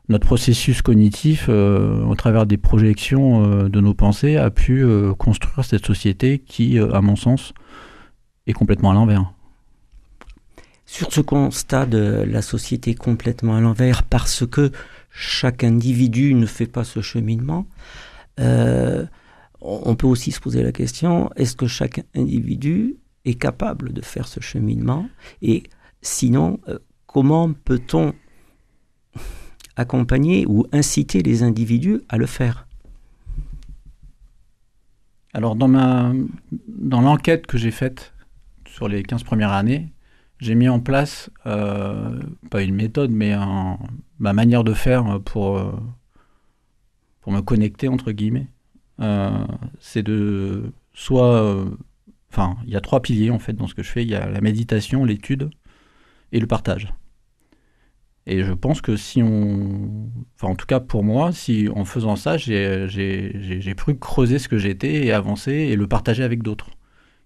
[0.09, 4.85] notre processus cognitif, euh, au travers des projections de nos pensées, a pu
[5.17, 7.53] construire cette société qui, à mon sens,
[8.47, 9.31] est complètement à l'envers.
[10.85, 14.71] Sur ce constat de la société complètement à l'envers, parce que
[15.11, 17.67] chaque individu ne fait pas ce cheminement,
[19.61, 24.27] on peut aussi se poser la question, est-ce que chaque individu est capable de faire
[24.27, 25.09] ce cheminement?
[25.41, 25.63] Et
[26.01, 28.13] sinon, euh, comment peut-on
[29.75, 32.67] accompagner ou inciter les individus à le faire?
[35.33, 35.67] Alors dans,
[37.01, 38.13] l'enquête que j'ai faite
[38.65, 39.89] sur les 15 premières années,
[40.39, 42.19] j'ai mis en place, euh,
[42.49, 43.35] pas une méthode, mais
[44.19, 45.71] ma manière de faire pour, euh,
[47.27, 48.47] me connecter, entre guillemets,
[49.79, 51.43] c'est de soit.
[51.43, 51.65] Euh,
[52.31, 54.03] enfin, il y a trois piliers en fait dans ce que je fais.
[54.03, 55.49] Il y a la méditation, l'étude
[56.31, 56.93] et le partage.
[58.25, 60.09] Et je pense que si on.
[60.35, 64.57] Enfin, en tout cas pour moi, si en faisant ça, j'ai pu creuser ce que
[64.57, 66.69] j'étais et avancer et le partager avec d'autres.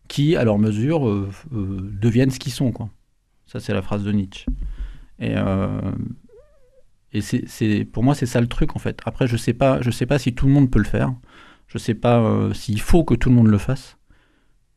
[0.09, 2.71] Qui, à leur mesure, euh, euh, deviennent ce qu'ils sont.
[2.71, 2.89] Quoi.
[3.45, 4.45] Ça, c'est la phrase de Nietzsche.
[5.17, 5.91] Et, euh,
[7.13, 8.99] et c'est, pour moi, c'est ça le truc, en fait.
[9.05, 11.13] Après, je sais pas, je sais pas si tout le monde peut le faire.
[11.73, 13.97] Je sais pas s'il faut que tout le monde le fasse.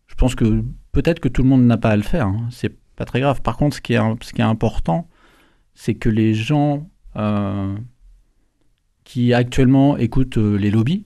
[0.06, 2.26] Je pense que peut-être que tout le monde n'a pas à le faire.
[2.26, 2.48] Hein.
[2.50, 3.42] C'est pas très grave.
[3.42, 5.08] Par contre, ce qui est, important,
[5.74, 7.76] c'est que les gens euh,
[9.04, 11.04] qui actuellement écoutent euh, les lobbies,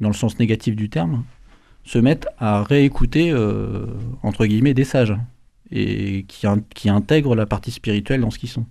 [0.00, 1.24] dans le sens négatif du terme,
[1.84, 3.86] se mettent à réécouter, euh,
[4.22, 5.14] entre guillemets, des sages,
[5.70, 8.66] et qui intègrent la partie spirituelle dans ce qu'ils sont.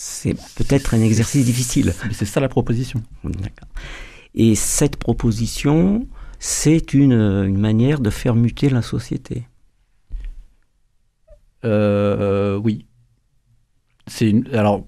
[0.00, 1.92] C'est peut-être un exercice difficile.
[2.06, 3.02] Mais c'est ça la proposition.
[4.32, 6.06] Et cette proposition,
[6.38, 9.48] c'est une, une manière de faire muter la société.
[11.64, 12.86] Euh, oui.
[14.06, 14.86] C'est alors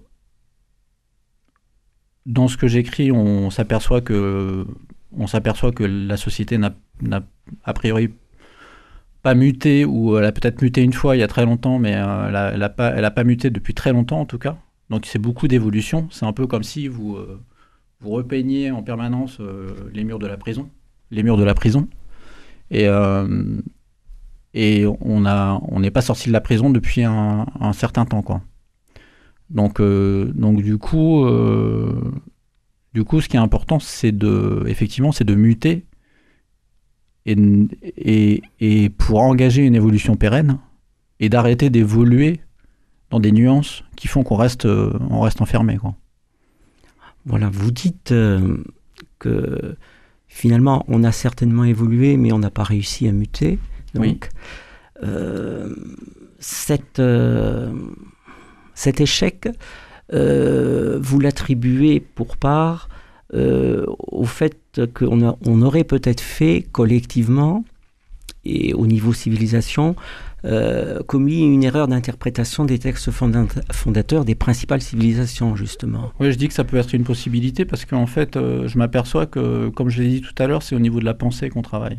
[2.24, 4.64] dans ce que j'écris, on s'aperçoit que
[5.10, 6.72] on s'aperçoit que la société n'a
[7.64, 8.14] a priori
[9.24, 11.96] pas muté ou elle a peut-être muté une fois il y a très longtemps, mais
[11.96, 14.56] euh, elle n'a pas muté depuis très longtemps en tout cas.
[14.90, 16.09] Donc c'est beaucoup d'évolution.
[16.11, 17.40] C'est un peu comme si vous euh,
[18.05, 19.40] repeigniez en permanence
[19.92, 20.68] les murs de la prison,
[21.11, 21.88] les murs de la prison.
[22.70, 22.88] Et
[24.55, 28.24] et on n'est pas sorti de la prison depuis un, certain temps.
[29.48, 32.12] Donc euh, donc du coup euh,
[32.94, 35.87] du coup ce qui est important c'est de effectivement c'est de muter
[37.26, 38.42] et,
[38.96, 40.59] pour engager une évolution pérenne
[41.18, 42.40] et d'arrêter d'évoluer
[43.10, 45.94] dans des nuances qui font qu'on reste on reste enfermé quoi.
[47.26, 48.56] Voilà, vous dites euh,
[49.18, 49.76] que
[50.28, 53.58] finalement on a certainement évolué mais on n'a pas réussi à muter.
[53.94, 54.30] Donc,
[55.02, 55.74] euh,
[56.98, 57.72] euh,
[58.74, 59.48] cet échec,
[60.12, 62.88] euh, vous l'attribuez pour part
[63.32, 67.64] au fait qu'on on aurait peut-être fait collectivement
[68.44, 69.94] et au niveau civilisation
[71.07, 76.12] commis une erreur d'interprétation des textes fondateurs des principales civilisations, justement.
[76.20, 79.68] Oui, je dis que ça peut être une possibilité parce qu'en fait, je m'aperçois que,
[79.68, 81.98] comme je l'ai dit tout à l'heure, c'est au niveau de la pensée qu'on travaille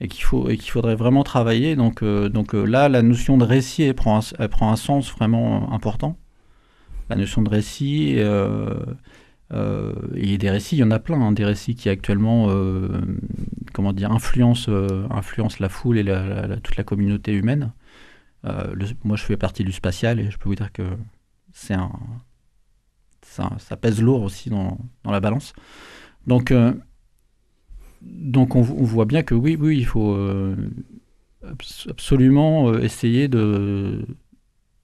[0.00, 0.24] et qu'il
[0.70, 1.76] faudrait vraiment travailler.
[1.76, 4.22] Donc euh, donc euh, là, la notion de récit elle prend
[4.72, 6.16] un sens vraiment important.
[7.08, 8.16] La notion de récit.
[9.52, 12.48] Euh, et des récits, il y en a plein, hein, des récits qui actuellement,
[13.72, 14.70] comment dire, influencent,
[15.10, 16.04] influencent la foule et
[16.62, 17.72] toute la communauté humaine.
[18.44, 20.84] moi, je fais partie du spatial et je peux vous dire que
[21.52, 21.90] c'est un,
[23.22, 25.52] ça, pèse lourd aussi dans, dans la balance.
[26.26, 26.52] Donc,
[28.02, 30.56] donc on, voit bien que oui, oui, il faut euh,
[31.88, 34.06] absolument euh, essayer de,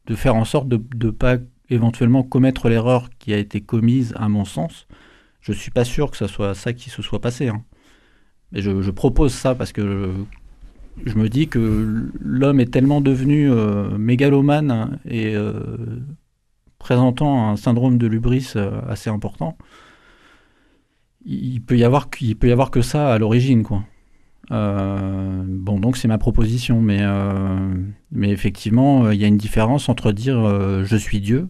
[0.06, 1.38] de faire en sorte de ne pas
[1.70, 4.86] éventuellement commettre l'erreur qui a été commise, à mon sens.
[5.40, 7.48] Je ne suis pas sûr que ce soit ça qui se soit passé.
[7.48, 7.62] Hein.
[8.52, 10.12] Mais je, propose ça parce que
[11.04, 15.34] je, me dis que l'homme est tellement devenu euh, mégalomane et
[16.78, 18.54] présentant un syndrome de l'ubris
[18.88, 19.56] assez important
[21.26, 23.82] il peut y avoir il peut y avoir que ça à l'origine quoi.
[24.52, 27.74] Euh, bon donc c'est ma proposition mais euh,
[28.12, 31.48] mais effectivement il y a une différence entre dire euh, je suis Dieu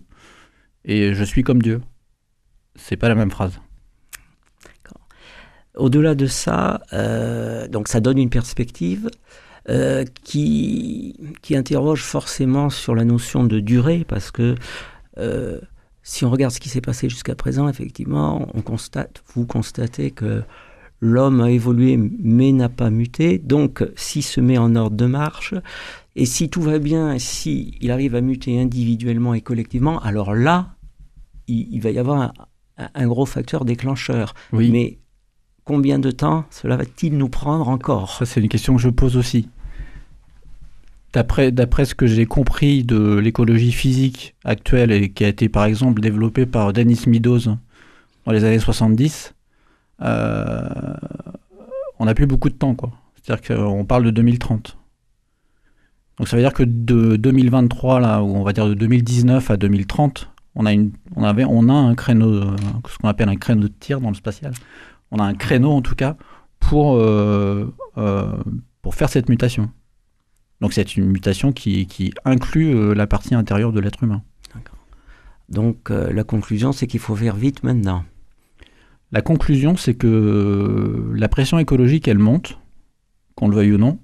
[0.87, 1.83] et je suis comme Dieu.
[2.75, 3.61] C'est pas la même phrase.
[5.75, 6.81] Au-delà de ça,
[7.71, 9.11] donc ça donne une perspective
[10.23, 14.55] qui, qui interroge forcément sur la notion de durée, parce que
[16.03, 20.45] si on regarde ce qui s'est passé jusqu'à présent, effectivement, on constate, vous constatez que
[21.01, 23.39] l'homme a évolué mais n'a pas muté.
[23.39, 25.53] Donc, s'il se met en ordre de marche,
[26.15, 30.76] et si tout va bien, si il arrive à muter individuellement et collectivement, alors là,
[31.49, 32.33] il, va y avoir
[32.77, 34.35] un, gros facteur déclencheur.
[34.53, 34.71] Oui.
[34.71, 34.99] Mais
[35.65, 38.15] combien de temps cela va-t-il nous prendre encore?
[38.17, 39.49] Ça, c'est une question que je pose aussi.
[41.13, 46.03] D'après ce que j'ai compris de l'écologie physique actuelle et qui a été par exemple
[46.03, 47.57] développée par Denis Meadows
[48.27, 49.35] dans les années 70,
[50.03, 50.69] euh,
[51.99, 52.77] on n'a plus beaucoup de temps.
[53.23, 54.77] C'est-à-dire qu'on parle de 2030.
[56.19, 59.57] Donc ça veut dire que de 2023, là, ou on va dire de 2019 à
[59.57, 62.57] 2030, on a, une, on avait, on a un créneau,
[62.89, 64.53] ce qu'on appelle un créneau de tir dans le spatial.
[65.11, 66.17] On a un créneau en tout cas
[66.59, 68.33] pour, euh, euh,
[68.83, 69.71] pour faire cette mutation.
[70.61, 74.23] Donc c'est une mutation qui, qui inclut euh, la partie intérieure de l'être humain.
[75.49, 78.05] Donc euh, la conclusion, c'est qu'il faut faire vite maintenant.
[79.13, 82.59] La conclusion, c'est que la pression écologique, elle monte,
[83.37, 84.01] qu'on le veuille ou non,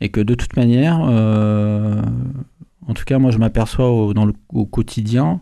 [0.00, 2.00] et que de toute manière, euh,
[2.86, 5.40] en tout cas, moi, je m'aperçois au, dans le, au quotidien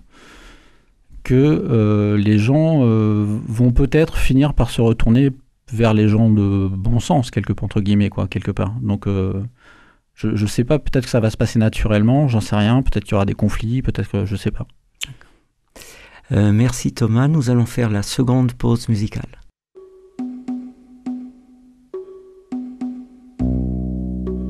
[1.27, 5.33] que euh, les gens euh, vont peut-être finir par se retourner
[5.73, 8.73] vers les gens de bon sens, quelque part, entre guillemets, quoi, quelque part.
[8.81, 9.43] Donc, euh,
[10.15, 13.03] je ne sais pas, peut-être que ça va se passer naturellement, j'en sais rien, peut-être
[13.03, 14.69] qu'il y aura des conflits, peut-être que je sais pas.
[16.31, 19.27] Euh, merci Thomas, nous allons faire la seconde pause musicale.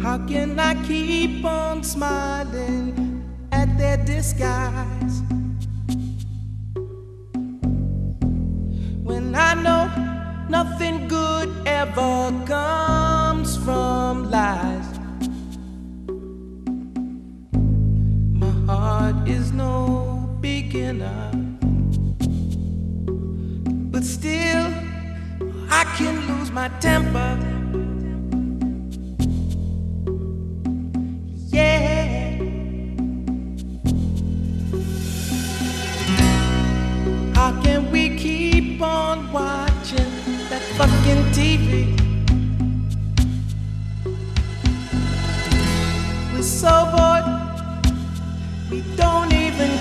[0.03, 5.23] How can I keep on smiling at their disguise?
[9.37, 9.91] I know
[10.49, 14.99] nothing good ever comes from lies?
[18.33, 21.31] My heart is no beginner,
[23.93, 24.73] but still
[25.71, 27.56] I can lose my temper.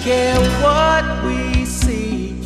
[0.06, 2.40] Care what we see.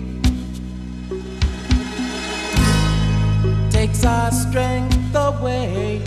[3.69, 6.01] Takes our strength away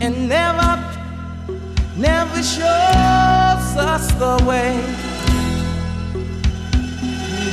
[0.00, 0.72] and never,
[1.98, 4.80] never shows us the way.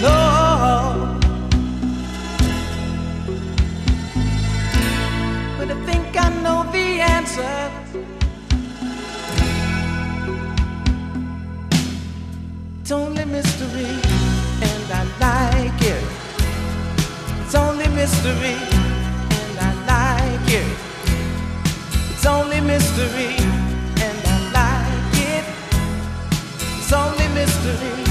[0.02, 1.20] No,
[5.58, 7.81] but I think I know the answer.
[13.32, 13.86] Mystery,
[14.62, 16.04] and I like it.
[17.42, 18.58] It's only mystery,
[19.40, 20.78] and I like it.
[22.12, 23.36] It's only mystery,
[24.06, 25.46] and I like it.
[26.80, 28.11] It's only mystery.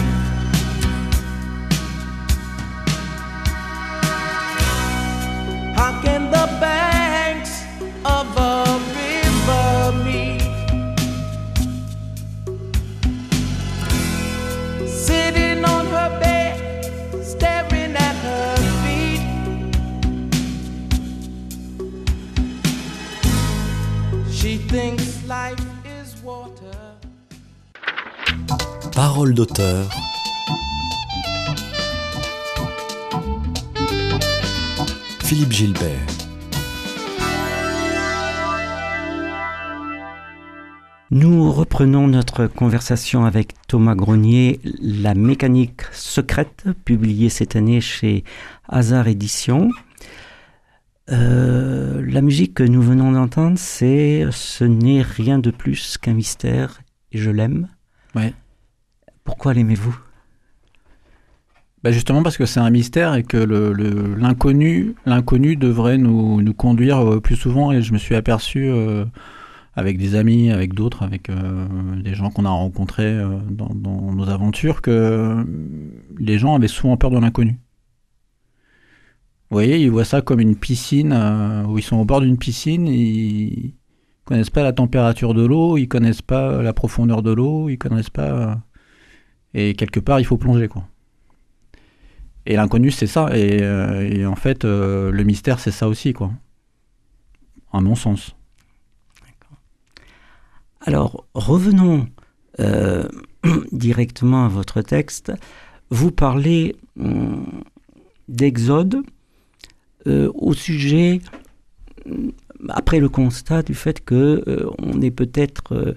[24.41, 26.97] She thinks life is water.
[28.95, 29.86] Parole d'auteur.
[35.24, 36.07] Philippe Gilbert.
[41.11, 48.24] Nous reprenons notre conversation avec Thomas Grenier, La mécanique secrète, publié cette année chez
[48.70, 49.68] Hazard Éditions.
[51.13, 56.81] Euh, la musique que nous venons d'entendre, c'est Ce n'est rien de plus qu'un mystère
[57.13, 57.69] et je l'aime.
[58.15, 58.33] Ouais.
[59.25, 59.97] Pourquoi l'aimez-vous?
[61.83, 66.53] Bah justement parce que c'est un mystère et que le- l'inconnu l'inconnu devrait nous, nous
[66.53, 69.07] conduire euh, plus souvent et je me suis aperçu euh,
[69.75, 71.65] avec des amis, avec d'autres, avec euh,
[71.97, 73.19] des gens qu'on a rencontrés
[73.51, 75.45] dans, dans nos aventures que
[76.19, 77.59] les gens avaient souvent peur de l'inconnu.
[79.51, 82.38] Vous voyez, ils voient ça comme une piscine euh, où ils sont au bord d'une
[82.38, 83.74] piscine, ils
[84.24, 88.11] connaissent pas la température de l'eau, ils connaissent pas la profondeur de l'eau, ils connaissent
[88.11, 88.55] pas euh,
[89.55, 90.84] et quelque part il faut plonger quoi.
[92.46, 93.36] Et l'inconnu, c'est ça.
[93.36, 96.32] Et, euh, et en fait, le mystère, c'est ça aussi, quoi.
[97.70, 98.34] À mon sens.
[100.80, 102.09] Alors, revenons
[103.72, 105.32] directement à votre texte.
[105.90, 107.62] Vous parlez hum,
[108.28, 109.03] d'Exode
[110.07, 111.20] euh, au sujet,
[112.07, 112.32] hum,
[112.68, 115.94] après le constat du fait que euh, on est peut-être euh,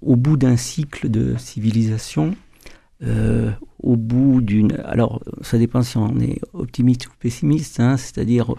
[0.00, 2.34] au bout d'un cycle de civilisation,
[3.04, 3.50] euh,
[3.82, 4.80] au bout d'une...
[4.84, 8.54] Alors, ça dépend si on est optimiste ou pessimiste, hein, c'est-à-dire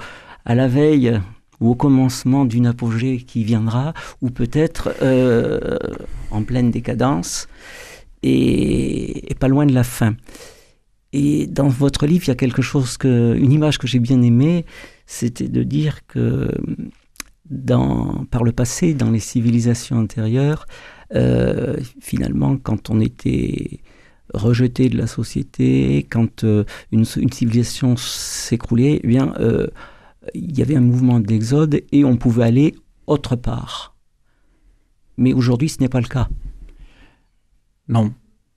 [0.45, 1.19] à la veille
[1.59, 5.77] ou au commencement d'une apogée qui viendra, ou peut-être euh,
[6.31, 7.47] en pleine décadence
[8.21, 10.15] et pas loin de la fin.
[11.14, 14.22] Et dans votre livre, il y a quelque chose que, une image que j'ai bien
[14.24, 14.66] aimée,
[15.05, 16.49] c'était de dire que
[18.32, 20.66] par le passé, dans les civilisations antérieures,
[21.14, 23.80] euh, finalement, quand on était
[24.34, 29.68] rejeté de la société, quand euh, une, une civilisation s'écroulait, eh bien, euh,
[30.34, 33.95] il y avait un mouvement d'exode et on pouvait aller autre part.
[35.18, 36.28] Mais aujourd'hui, ce n'est pas le cas.
[37.88, 38.14] Non,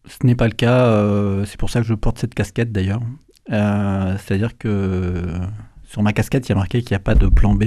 [0.06, 0.86] ce n'est pas le cas.
[0.86, 3.00] euh, c'est pour ça que je porte cette casquette, d'ailleurs.
[3.52, 5.24] Euh, C'est-à-dire que
[5.84, 7.64] sur ma casquette, il y a marqué qu'il n'y a pas de plan B,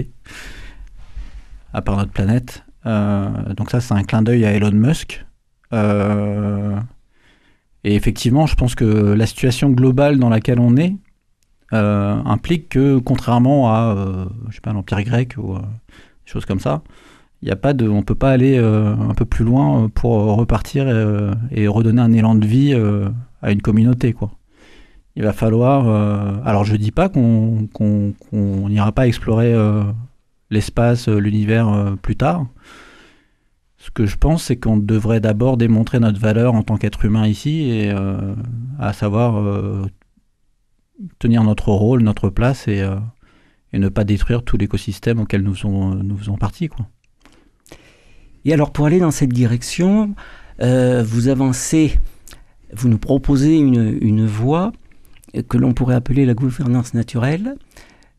[1.73, 2.63] à part notre planète.
[2.85, 5.25] donc ça, c'est un clin d'œil à Elon Musk.
[7.83, 10.95] et effectivement, je pense que la situation globale dans laquelle on est
[11.71, 14.27] implique que, contrairement à,
[14.65, 15.61] l'Empire grec ou des
[16.25, 16.83] choses comme ça,
[17.41, 20.87] y a pas de, on peut pas aller un peu plus loin pour repartir
[21.51, 22.73] et, redonner un élan de vie
[23.41, 24.31] à une communauté, quoi
[25.19, 25.87] il va falloir.
[25.87, 27.67] Euh, alors, je dis pas qu'on
[28.31, 29.83] n'ira pas explorer euh,
[30.49, 32.47] l'espace, euh, l'univers plus tard.
[33.77, 37.27] Ce que je pense, c'est qu'on devrait d'abord démontrer notre valeur en tant qu'être humain
[37.27, 37.93] ici, et
[38.77, 39.41] à savoir
[41.17, 42.85] tenir notre rôle, notre place, et,
[43.71, 46.67] et ne pas détruire tout l'écosystème auquel nous faisons, nous faisons partie.
[46.67, 46.87] Quoi.
[48.45, 50.15] Et alors, pour aller dans cette direction,
[50.59, 51.97] vous avancez,
[52.73, 54.71] vous nous proposez une, voie
[55.47, 57.55] que l'on pourrait appeler la gouvernance naturelle.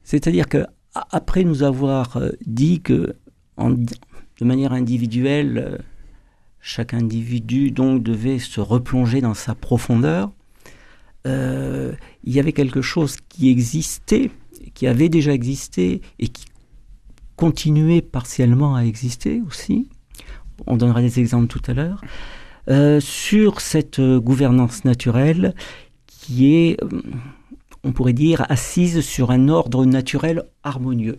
[0.04, 0.64] C'est-à-dire que
[0.94, 3.14] après nous avoir euh, dit que
[3.60, 5.78] de manière individuelle, euh,
[6.60, 10.32] chaque individu donc devait se replonger dans sa profondeur,
[11.26, 11.92] euh,
[12.24, 14.30] il y avait quelque chose qui existait,
[14.74, 16.46] qui avait déjà existé et qui
[17.36, 19.88] continuait partiellement à exister aussi.
[20.66, 22.00] On donnera des exemples tout à l'heure.
[23.00, 25.54] sur cette gouvernance naturelle,
[26.20, 27.00] qui est, euh,
[27.82, 31.18] on pourrait dire, assise sur un ordre naturel harmonieux.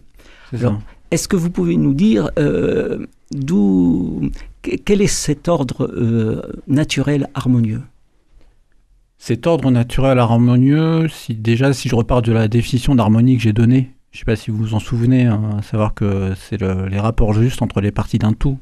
[1.11, 4.29] est-ce que vous pouvez nous dire euh, d'où,
[4.61, 7.81] quel est cet ordre euh, naturel harmonieux?
[9.17, 13.53] Cet ordre naturel harmonieux, si, déjà si je repars de la définition d'harmonie que j'ai
[13.53, 16.61] donnée, je ne sais pas si vous vous en souvenez, hein, à savoir que c'est
[16.61, 18.57] les rapports justes entre les parties d'un tout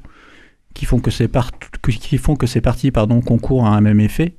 [0.79, 4.37] qui font que ces, parties pardon, concourent à un même effet.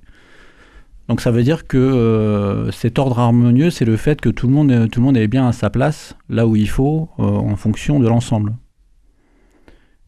[1.06, 4.54] Donc ça veut dire que euh, cet ordre harmonieux, c'est le fait que tout le,
[4.54, 7.56] monde, tout le monde est bien à sa place, là où il faut, euh, en
[7.56, 8.56] fonction de l'ensemble.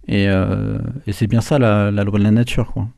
[0.08, 0.78] Et, euh,
[1.10, 2.72] c'est bien ça la, loi de la nature.
[2.72, 2.88] Quoi.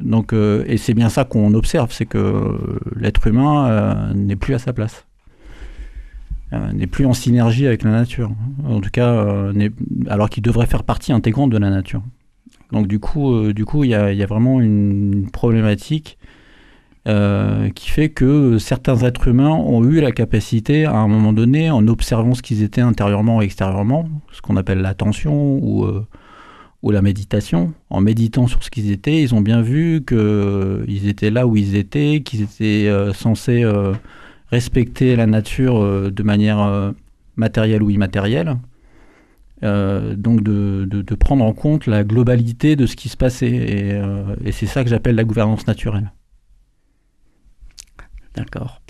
[0.00, 4.72] Donc, et c'est bien ça qu'on observe, c'est que l'être humain n'est plus à sa
[4.72, 5.04] place.
[6.72, 8.32] n'est plus en synergie avec la nature.
[8.66, 9.52] En tout cas,
[10.08, 12.02] alors qu'il devrait faire partie intégrante de la nature.
[12.74, 16.18] Donc du coup, coup, il y, a, vraiment une problématique
[17.06, 21.70] euh, qui fait que certains êtres humains ont eu la capacité, à un moment donné,
[21.70, 26.04] en observant ce qu'ils étaient intérieurement et extérieurement, ce qu'on appelle l'attention ou, euh,
[26.90, 31.30] la méditation, en méditant sur ce qu'ils étaient, ils ont bien vu qu'ils euh, étaient
[31.30, 33.64] là où ils étaient, qu'ils étaient censés
[34.50, 36.92] respecter la nature de manière
[37.36, 38.56] matérielle ou immatérielle.
[39.62, 43.50] Donc de, de, prendre en compte la globalité de ce qui se passait.
[43.50, 44.00] Et,
[44.44, 46.12] et c'est ça que j'appelle la gouvernance naturelle.
[48.34, 48.82] D'accord.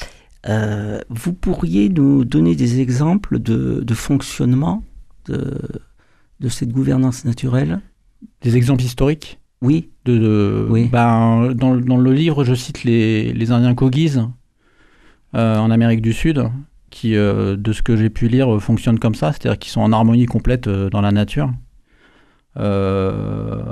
[0.49, 4.83] Euh, vous pourriez nous donner des exemples de, fonctionnement
[5.27, 5.59] de,
[6.41, 7.81] de, cette gouvernance naturelle?
[8.43, 9.41] Des exemples historiques?
[9.63, 9.91] Oui.
[10.05, 10.89] De, oui.
[10.91, 14.17] Ben, dans, dans, le livre, je cite les, les Indiens Kogis
[15.35, 16.45] euh, en Amérique du Sud,
[16.95, 19.93] qui, euh, de ce que j'ai pu lire, fonctionnent comme ça, c'est-à-dire qu'ils sont en
[19.93, 21.51] harmonie complète dans la nature.
[22.57, 23.63] Euh,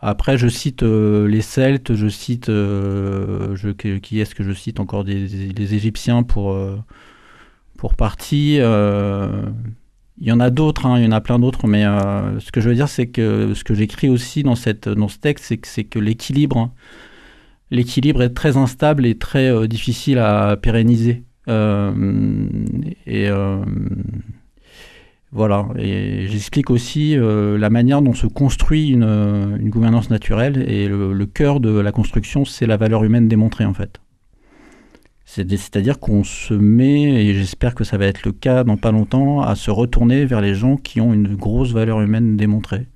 [0.00, 3.56] après, je cite euh, les Celtes, je cite euh,
[4.02, 6.58] qui est-ce que je cite encore des, Égyptiens pour
[7.76, 8.56] pour partie.
[8.56, 12.60] il y en a d'autres, hein, il y en a plein d'autres, mais ce que
[12.60, 15.84] je veux dire, c'est que ce que j'écris aussi dans cette dans ce texte, c'est
[15.84, 16.72] que que l'équilibre
[17.70, 21.22] l'équilibre est très instable et très difficile à pérenniser.
[21.46, 23.30] Et
[25.32, 30.88] voilà, et j'explique aussi euh, la manière dont se construit une, euh, gouvernance naturelle, et
[30.88, 34.00] le, cœur de la construction, c'est la valeur humaine démontrée en fait.
[35.24, 39.42] C'est-à-dire qu'on se met, et j'espère que ça va être le cas dans pas longtemps,
[39.42, 42.88] à se retourner vers les gens qui ont une grosse valeur humaine démontrée,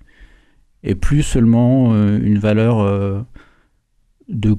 [0.83, 3.25] et plus seulement euh, une valeur
[4.29, 4.59] de,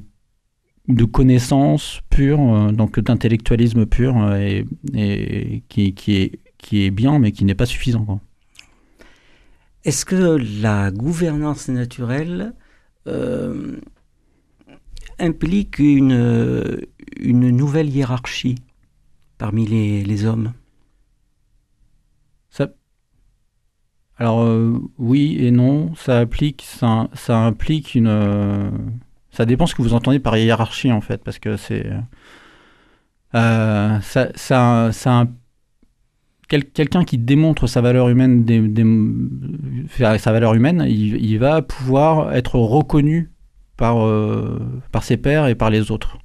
[0.88, 7.32] de connaissance pure, donc d'intellectualisme pur, et, et qui, qui est qui est bien, mais
[7.32, 8.20] qui n'est pas suffisant.
[9.84, 10.16] Est-ce que
[10.64, 12.56] la gouvernance naturelle
[13.06, 13.80] euh,
[15.20, 16.82] implique une,
[17.20, 18.56] une nouvelle hiérarchie
[19.38, 20.54] parmi les, hommes?
[22.50, 22.74] Ça,
[24.18, 28.98] Alors euh, oui et non, ça, applique, ça, ça implique une...
[29.36, 31.86] ça dépend ce que vous entendez par hiérarchie en fait, parce que c'est...
[33.36, 34.30] Euh, ça,
[34.94, 35.28] ça,
[36.48, 38.46] quelqu'un qui démontre sa valeur humaine,
[39.98, 43.32] sa valeur humaine, il, va pouvoir être reconnu
[43.76, 44.60] par, euh,
[44.94, 46.18] par ses pairs et par les autres.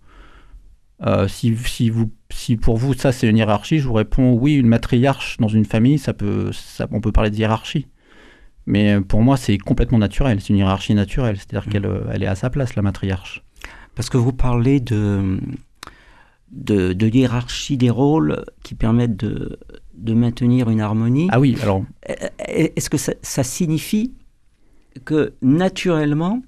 [1.04, 4.54] Euh, si, si, vous, si pour vous ça c'est une hiérarchie, je vous réponds oui,
[4.54, 7.88] une matriarche dans une famille, ça peut, ça, on peut parler de hiérarchie.
[8.70, 10.40] Mais euh, pour moi, c'est complètement naturel.
[10.40, 11.36] C'est une hiérarchie naturelle.
[11.36, 11.72] C'est-à-dire Mm.
[11.72, 13.42] qu'elle euh, elle est à sa place, la matriarche.
[13.96, 15.38] Parce que vous parlez de,
[16.52, 19.58] de, de hiérarchie des rôles qui permettent de,
[19.94, 21.28] de maintenir une harmonie.
[21.32, 21.84] Ah oui, alors
[22.38, 24.14] Est-ce que ça, ça signifie
[25.04, 26.40] que naturellement,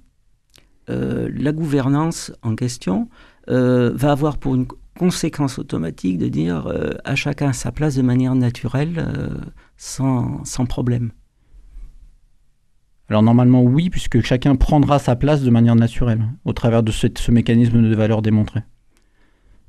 [0.91, 3.09] euh, la gouvernance en question
[3.49, 4.67] euh, va avoir pour une
[4.99, 9.05] conséquence automatique de dire euh, à chacun sa place de manière naturelle,
[9.77, 11.11] sans, sans problème?
[13.09, 17.07] Alors normalement oui, puisque chacun prendra sa place de manière naturelle, au travers de ce,
[17.31, 18.61] mécanisme de valeur démontré.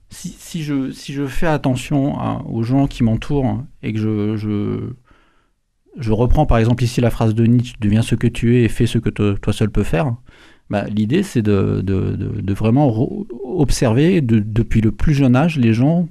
[0.09, 2.15] Si, je, si je fais attention
[2.47, 4.93] aux gens qui m'entourent et que je, je,
[5.97, 8.69] je reprends par exemple ici la phrase de Nietzsche, deviens ce que tu es et
[8.69, 10.15] fais ce que toi seul peux faire,
[10.69, 12.95] bah, l'idée c'est de, de, de- vraiment
[13.43, 16.07] observer de- depuis le plus jeune âge les gens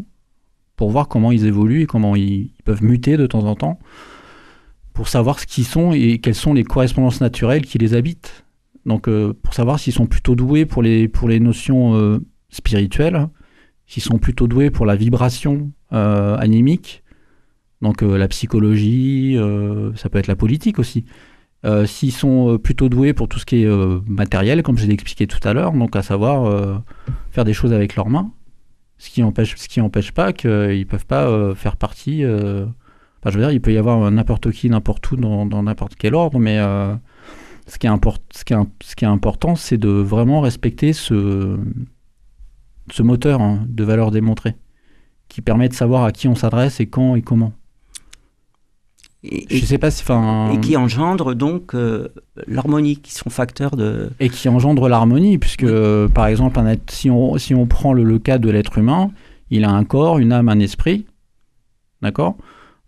[0.75, 3.79] pour voir comment ils évoluent et comment ils peuvent muter de temps en temps
[4.93, 8.45] pour savoir ce qu'ils sont et quelles sont les correspondances naturelles qui les habitent.
[8.85, 12.19] Donc, euh, pour savoir s'ils sont plutôt doués pour les, pour les notions euh,
[12.51, 13.29] spirituelles,
[13.87, 17.03] s'ils sont plutôt doués pour la vibration euh, animique,
[17.81, 19.37] donc la psychologie,
[19.97, 21.05] ça peut être la politique aussi.
[21.85, 23.69] S'ils sont plutôt doués pour tout ce qui est
[24.07, 26.85] matériel, comme je l'ai expliqué tout à l'heure, donc à savoir
[27.33, 28.31] faire des choses avec leurs mains,
[28.99, 32.23] ce qui empêche, ce qui empêche pas qu'ils ne peuvent pas faire partie
[33.23, 36.15] Enfin, je veux dire, il peut y avoir n'importe qui, n'importe où, dans n'importe quel
[36.15, 36.95] ordre, mais euh,
[37.69, 40.41] ce, qui est import- ce, qui est, im- ce qui est important, c'est de vraiment
[40.41, 41.57] respecter ce,
[42.91, 44.57] ce moteur hein, de valeur démontrée,
[45.29, 47.53] qui permet de savoir à qui on s'adresse et quand et comment.
[49.23, 50.03] et, Je sais pas si,
[50.53, 52.09] et qui engendre donc euh,
[52.49, 54.11] l'harmonie, qui sont facteurs de...
[54.19, 57.93] et qui engendre l'harmonie, puisque euh, par exemple, un être- si, on, si on prend
[57.93, 59.13] le, le cas de l'être humain,
[59.51, 61.07] il a un corps, une âme, un esprit,
[62.01, 62.37] d'accord?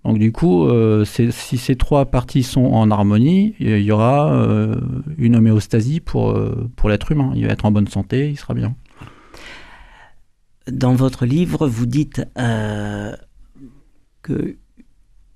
[0.04, 4.78] Donc du coup, euh, si ces trois parties sont en harmonie, il y aura euh,
[5.16, 7.32] une homéostasie pour, euh, pour l'être humain.
[7.34, 8.76] Il va être en bonne santé, il sera bien.
[10.70, 13.16] Dans votre livre, vous dites euh,
[14.20, 14.56] que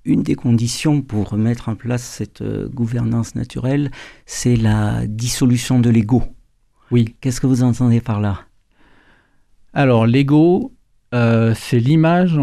[0.05, 3.89] une des conditions pour mettre en place cette gouvernance naturelle,
[4.27, 6.23] c'est la dissolution de l'ego.
[6.91, 7.15] Oui.
[7.21, 8.41] Qu'est-ce que vous entendez par là?
[9.73, 10.73] Alors l'ego,
[11.11, 12.39] c'est l'image,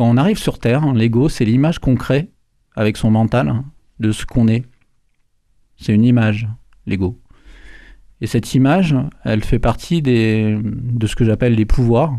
[0.00, 2.30] quand on arrive sur Terre, hein, l'ego, c'est l'image qu'on crée
[2.74, 3.66] avec son mental hein,
[3.98, 4.64] de ce qu'on est.
[5.76, 6.48] C'est une image,
[6.86, 7.20] l'ego.
[8.22, 12.18] Et cette image, elle fait partie de ce que j'appelle les pouvoirs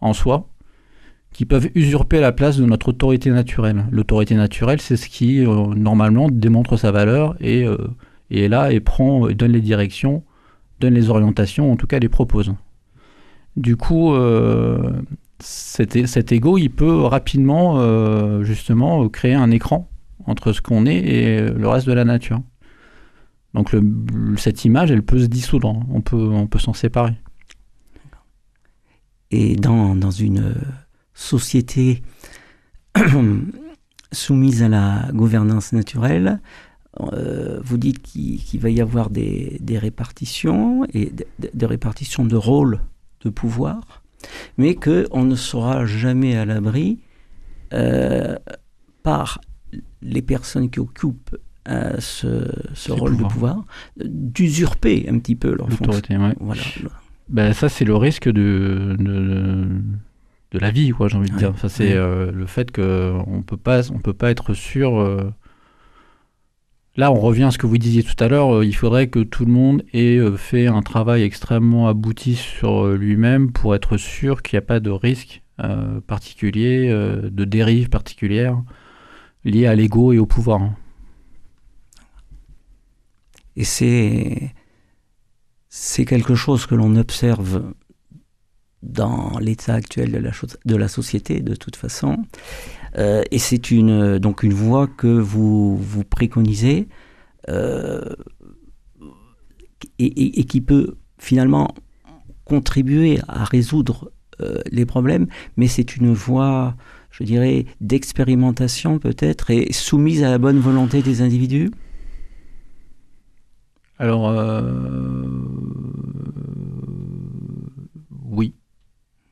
[0.00, 0.48] en soi,
[1.32, 3.84] qui peuvent usurper la place de notre autorité naturelle.
[3.92, 7.76] L'autorité naturelle, c'est ce qui, euh, normalement, démontre sa valeur et, euh,
[8.30, 10.24] et est là et prend, donne les directions,
[10.80, 12.52] donne les orientations, en tout cas les propose.
[13.56, 14.90] Du coup, euh,
[15.38, 19.88] cet, cet ego, il peut rapidement, euh, justement, créer un écran
[20.26, 22.40] entre ce qu'on est et le reste de la nature.
[23.54, 23.74] Donc
[24.36, 27.14] cette image, elle peut se dissoudre, on peut, on peut s'en séparer.
[29.30, 30.54] Et dans, une euh,
[31.14, 32.02] société
[34.12, 36.40] soumise à la gouvernance naturelle,
[37.00, 42.80] euh, vous dites qu'il va y avoir des, répartitions et des répartitions de rôles
[43.22, 44.02] de pouvoir,
[44.58, 46.98] mais qu'on ne sera jamais à l'abri
[47.72, 48.36] euh,
[49.02, 49.40] par
[50.02, 51.36] les personnes qui occupent
[51.68, 53.64] euh, ce, ce rôle de pouvoir
[53.96, 55.68] d'usurper un petit peu leur
[56.18, 56.34] ouais.
[56.40, 56.62] Voilà.
[57.28, 59.66] Ben, ça, c'est le risque de, de,
[60.52, 61.38] de la vie, j'ai envie de Ouais.
[61.40, 61.58] dire.
[61.58, 61.96] Ça, c'est Ouais.
[61.98, 63.42] euh, le fait qu'on
[63.92, 65.00] on peut pas être sûr.
[66.96, 68.56] Là, on revient à ce que vous disiez tout à l'heure.
[68.56, 72.86] euh, il faudrait que tout le monde ait euh, fait un travail extrêmement abouti sur
[72.86, 75.42] euh, lui-même pour être sûr qu'il n'y a pas de risque
[76.06, 78.62] particulier, de dérive particulière
[79.42, 80.60] liée à l'ego et au pouvoir.
[80.60, 80.76] hein.
[83.56, 84.52] Et c'est
[86.04, 87.72] quelque chose que l'on observe
[88.82, 90.12] dans l'état actuel
[90.64, 92.18] de la, société, de toute façon.
[92.96, 96.88] Euh, et c'est une, donc une voie que vous, vous préconisez
[97.48, 98.14] euh,
[99.98, 101.74] et qui peut finalement
[102.44, 106.76] contribuer à résoudre euh, les problèmes, mais c'est une voie,
[107.10, 111.70] je dirais, d'expérimentation peut-être et soumise à la bonne volonté des individus?
[113.98, 115.26] Alors, euh,
[118.24, 118.54] oui,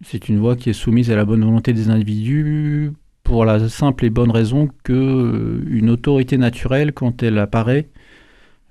[0.05, 2.92] c'est une voie qui est soumise à la bonne volonté des individus
[3.22, 7.90] pour la simple et bonne raison que euh, une autorité naturelle, quand elle apparaît,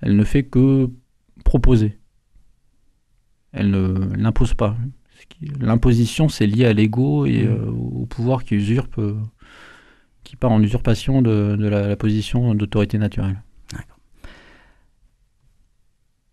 [0.02, 0.90] elle ne fait que
[1.44, 1.98] proposer.
[3.52, 4.78] Elle ne elle n'impose pas.
[5.60, 8.98] L'imposition, c'est lié à l'ego et euh, au pouvoir qui usurpe.
[9.00, 9.16] euh,
[10.24, 13.42] qui part en usurpation de, de la, la position d'autorité naturelle.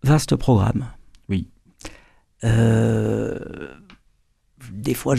[0.03, 0.87] Vaste programme.
[1.29, 1.47] Oui.
[2.43, 3.37] Euh,
[4.71, 5.15] des fois,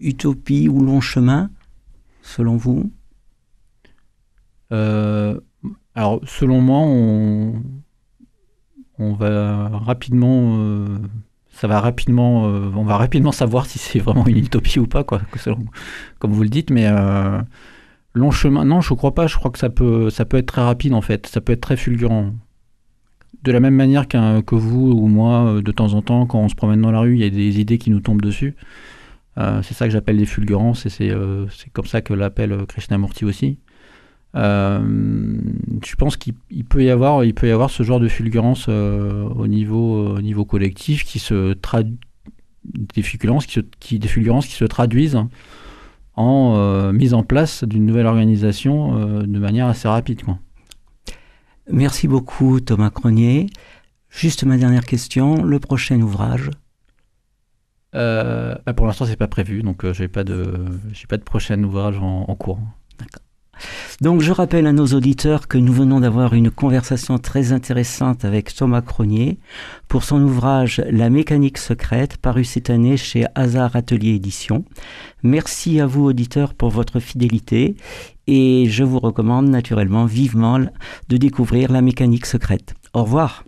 [0.00, 1.50] utopie ou long chemin,
[2.22, 2.90] selon vous?
[4.72, 5.38] Euh,
[5.94, 6.80] alors, selon moi,
[8.98, 10.98] on, va rapidement, euh,
[11.50, 15.04] ça va rapidement, euh, on va rapidement savoir si c'est vraiment une utopie ou pas,
[15.04, 15.20] quoi,
[16.18, 16.70] comme vous le dites.
[16.70, 16.88] Mais
[18.14, 19.26] long chemin, non, je crois pas.
[19.26, 21.26] Je crois que ça peut, ça peut être très rapide en fait.
[21.26, 22.32] Ça peut être très fulgurant.
[23.42, 26.40] De la même manière qu'un- que vous ou moi, euh, de temps en temps, quand
[26.40, 28.54] on se promène dans la rue, il y a des idées qui nous tombent dessus.
[29.38, 33.24] Euh, c'est ça que j'appelle des fulgurances et c'est euh, comme ça que l'appelle Krishnamurti
[33.24, 33.58] aussi.
[34.34, 39.46] Je pense qu'il il peut y avoir, peut y avoir ce genre de fulgurance au
[39.46, 41.54] niveau, au niveau collectif qui se
[43.02, 44.06] fulgurances qui se, des
[44.46, 45.18] qui se traduisent
[46.14, 50.22] en mise en place d'une nouvelle organisation de manière assez rapide.
[50.22, 50.38] Quoi.
[51.72, 53.46] Merci beaucoup, Thomas Cronier.
[54.08, 55.42] Juste ma dernière question.
[55.42, 56.50] Le prochain ouvrage
[57.94, 61.24] Euh, bah, pour l'instant, c'est pas prévu, donc euh, j'ai pas de, j'ai pas de
[61.24, 62.60] prochain ouvrage en, en cours.
[64.00, 68.54] Donc je rappelle à nos auditeurs que nous venons d'avoir une conversation très intéressante avec
[68.54, 69.38] Thomas Cronier
[69.88, 74.64] pour son ouvrage La mécanique secrète paru cette année chez Hazard Atelier Édition.
[75.22, 77.76] Merci à vous auditeurs pour votre fidélité
[78.30, 80.60] et je vous recommande naturellement vivement
[81.08, 82.74] de découvrir La mécanique secrète.
[82.94, 83.44] Au revoir.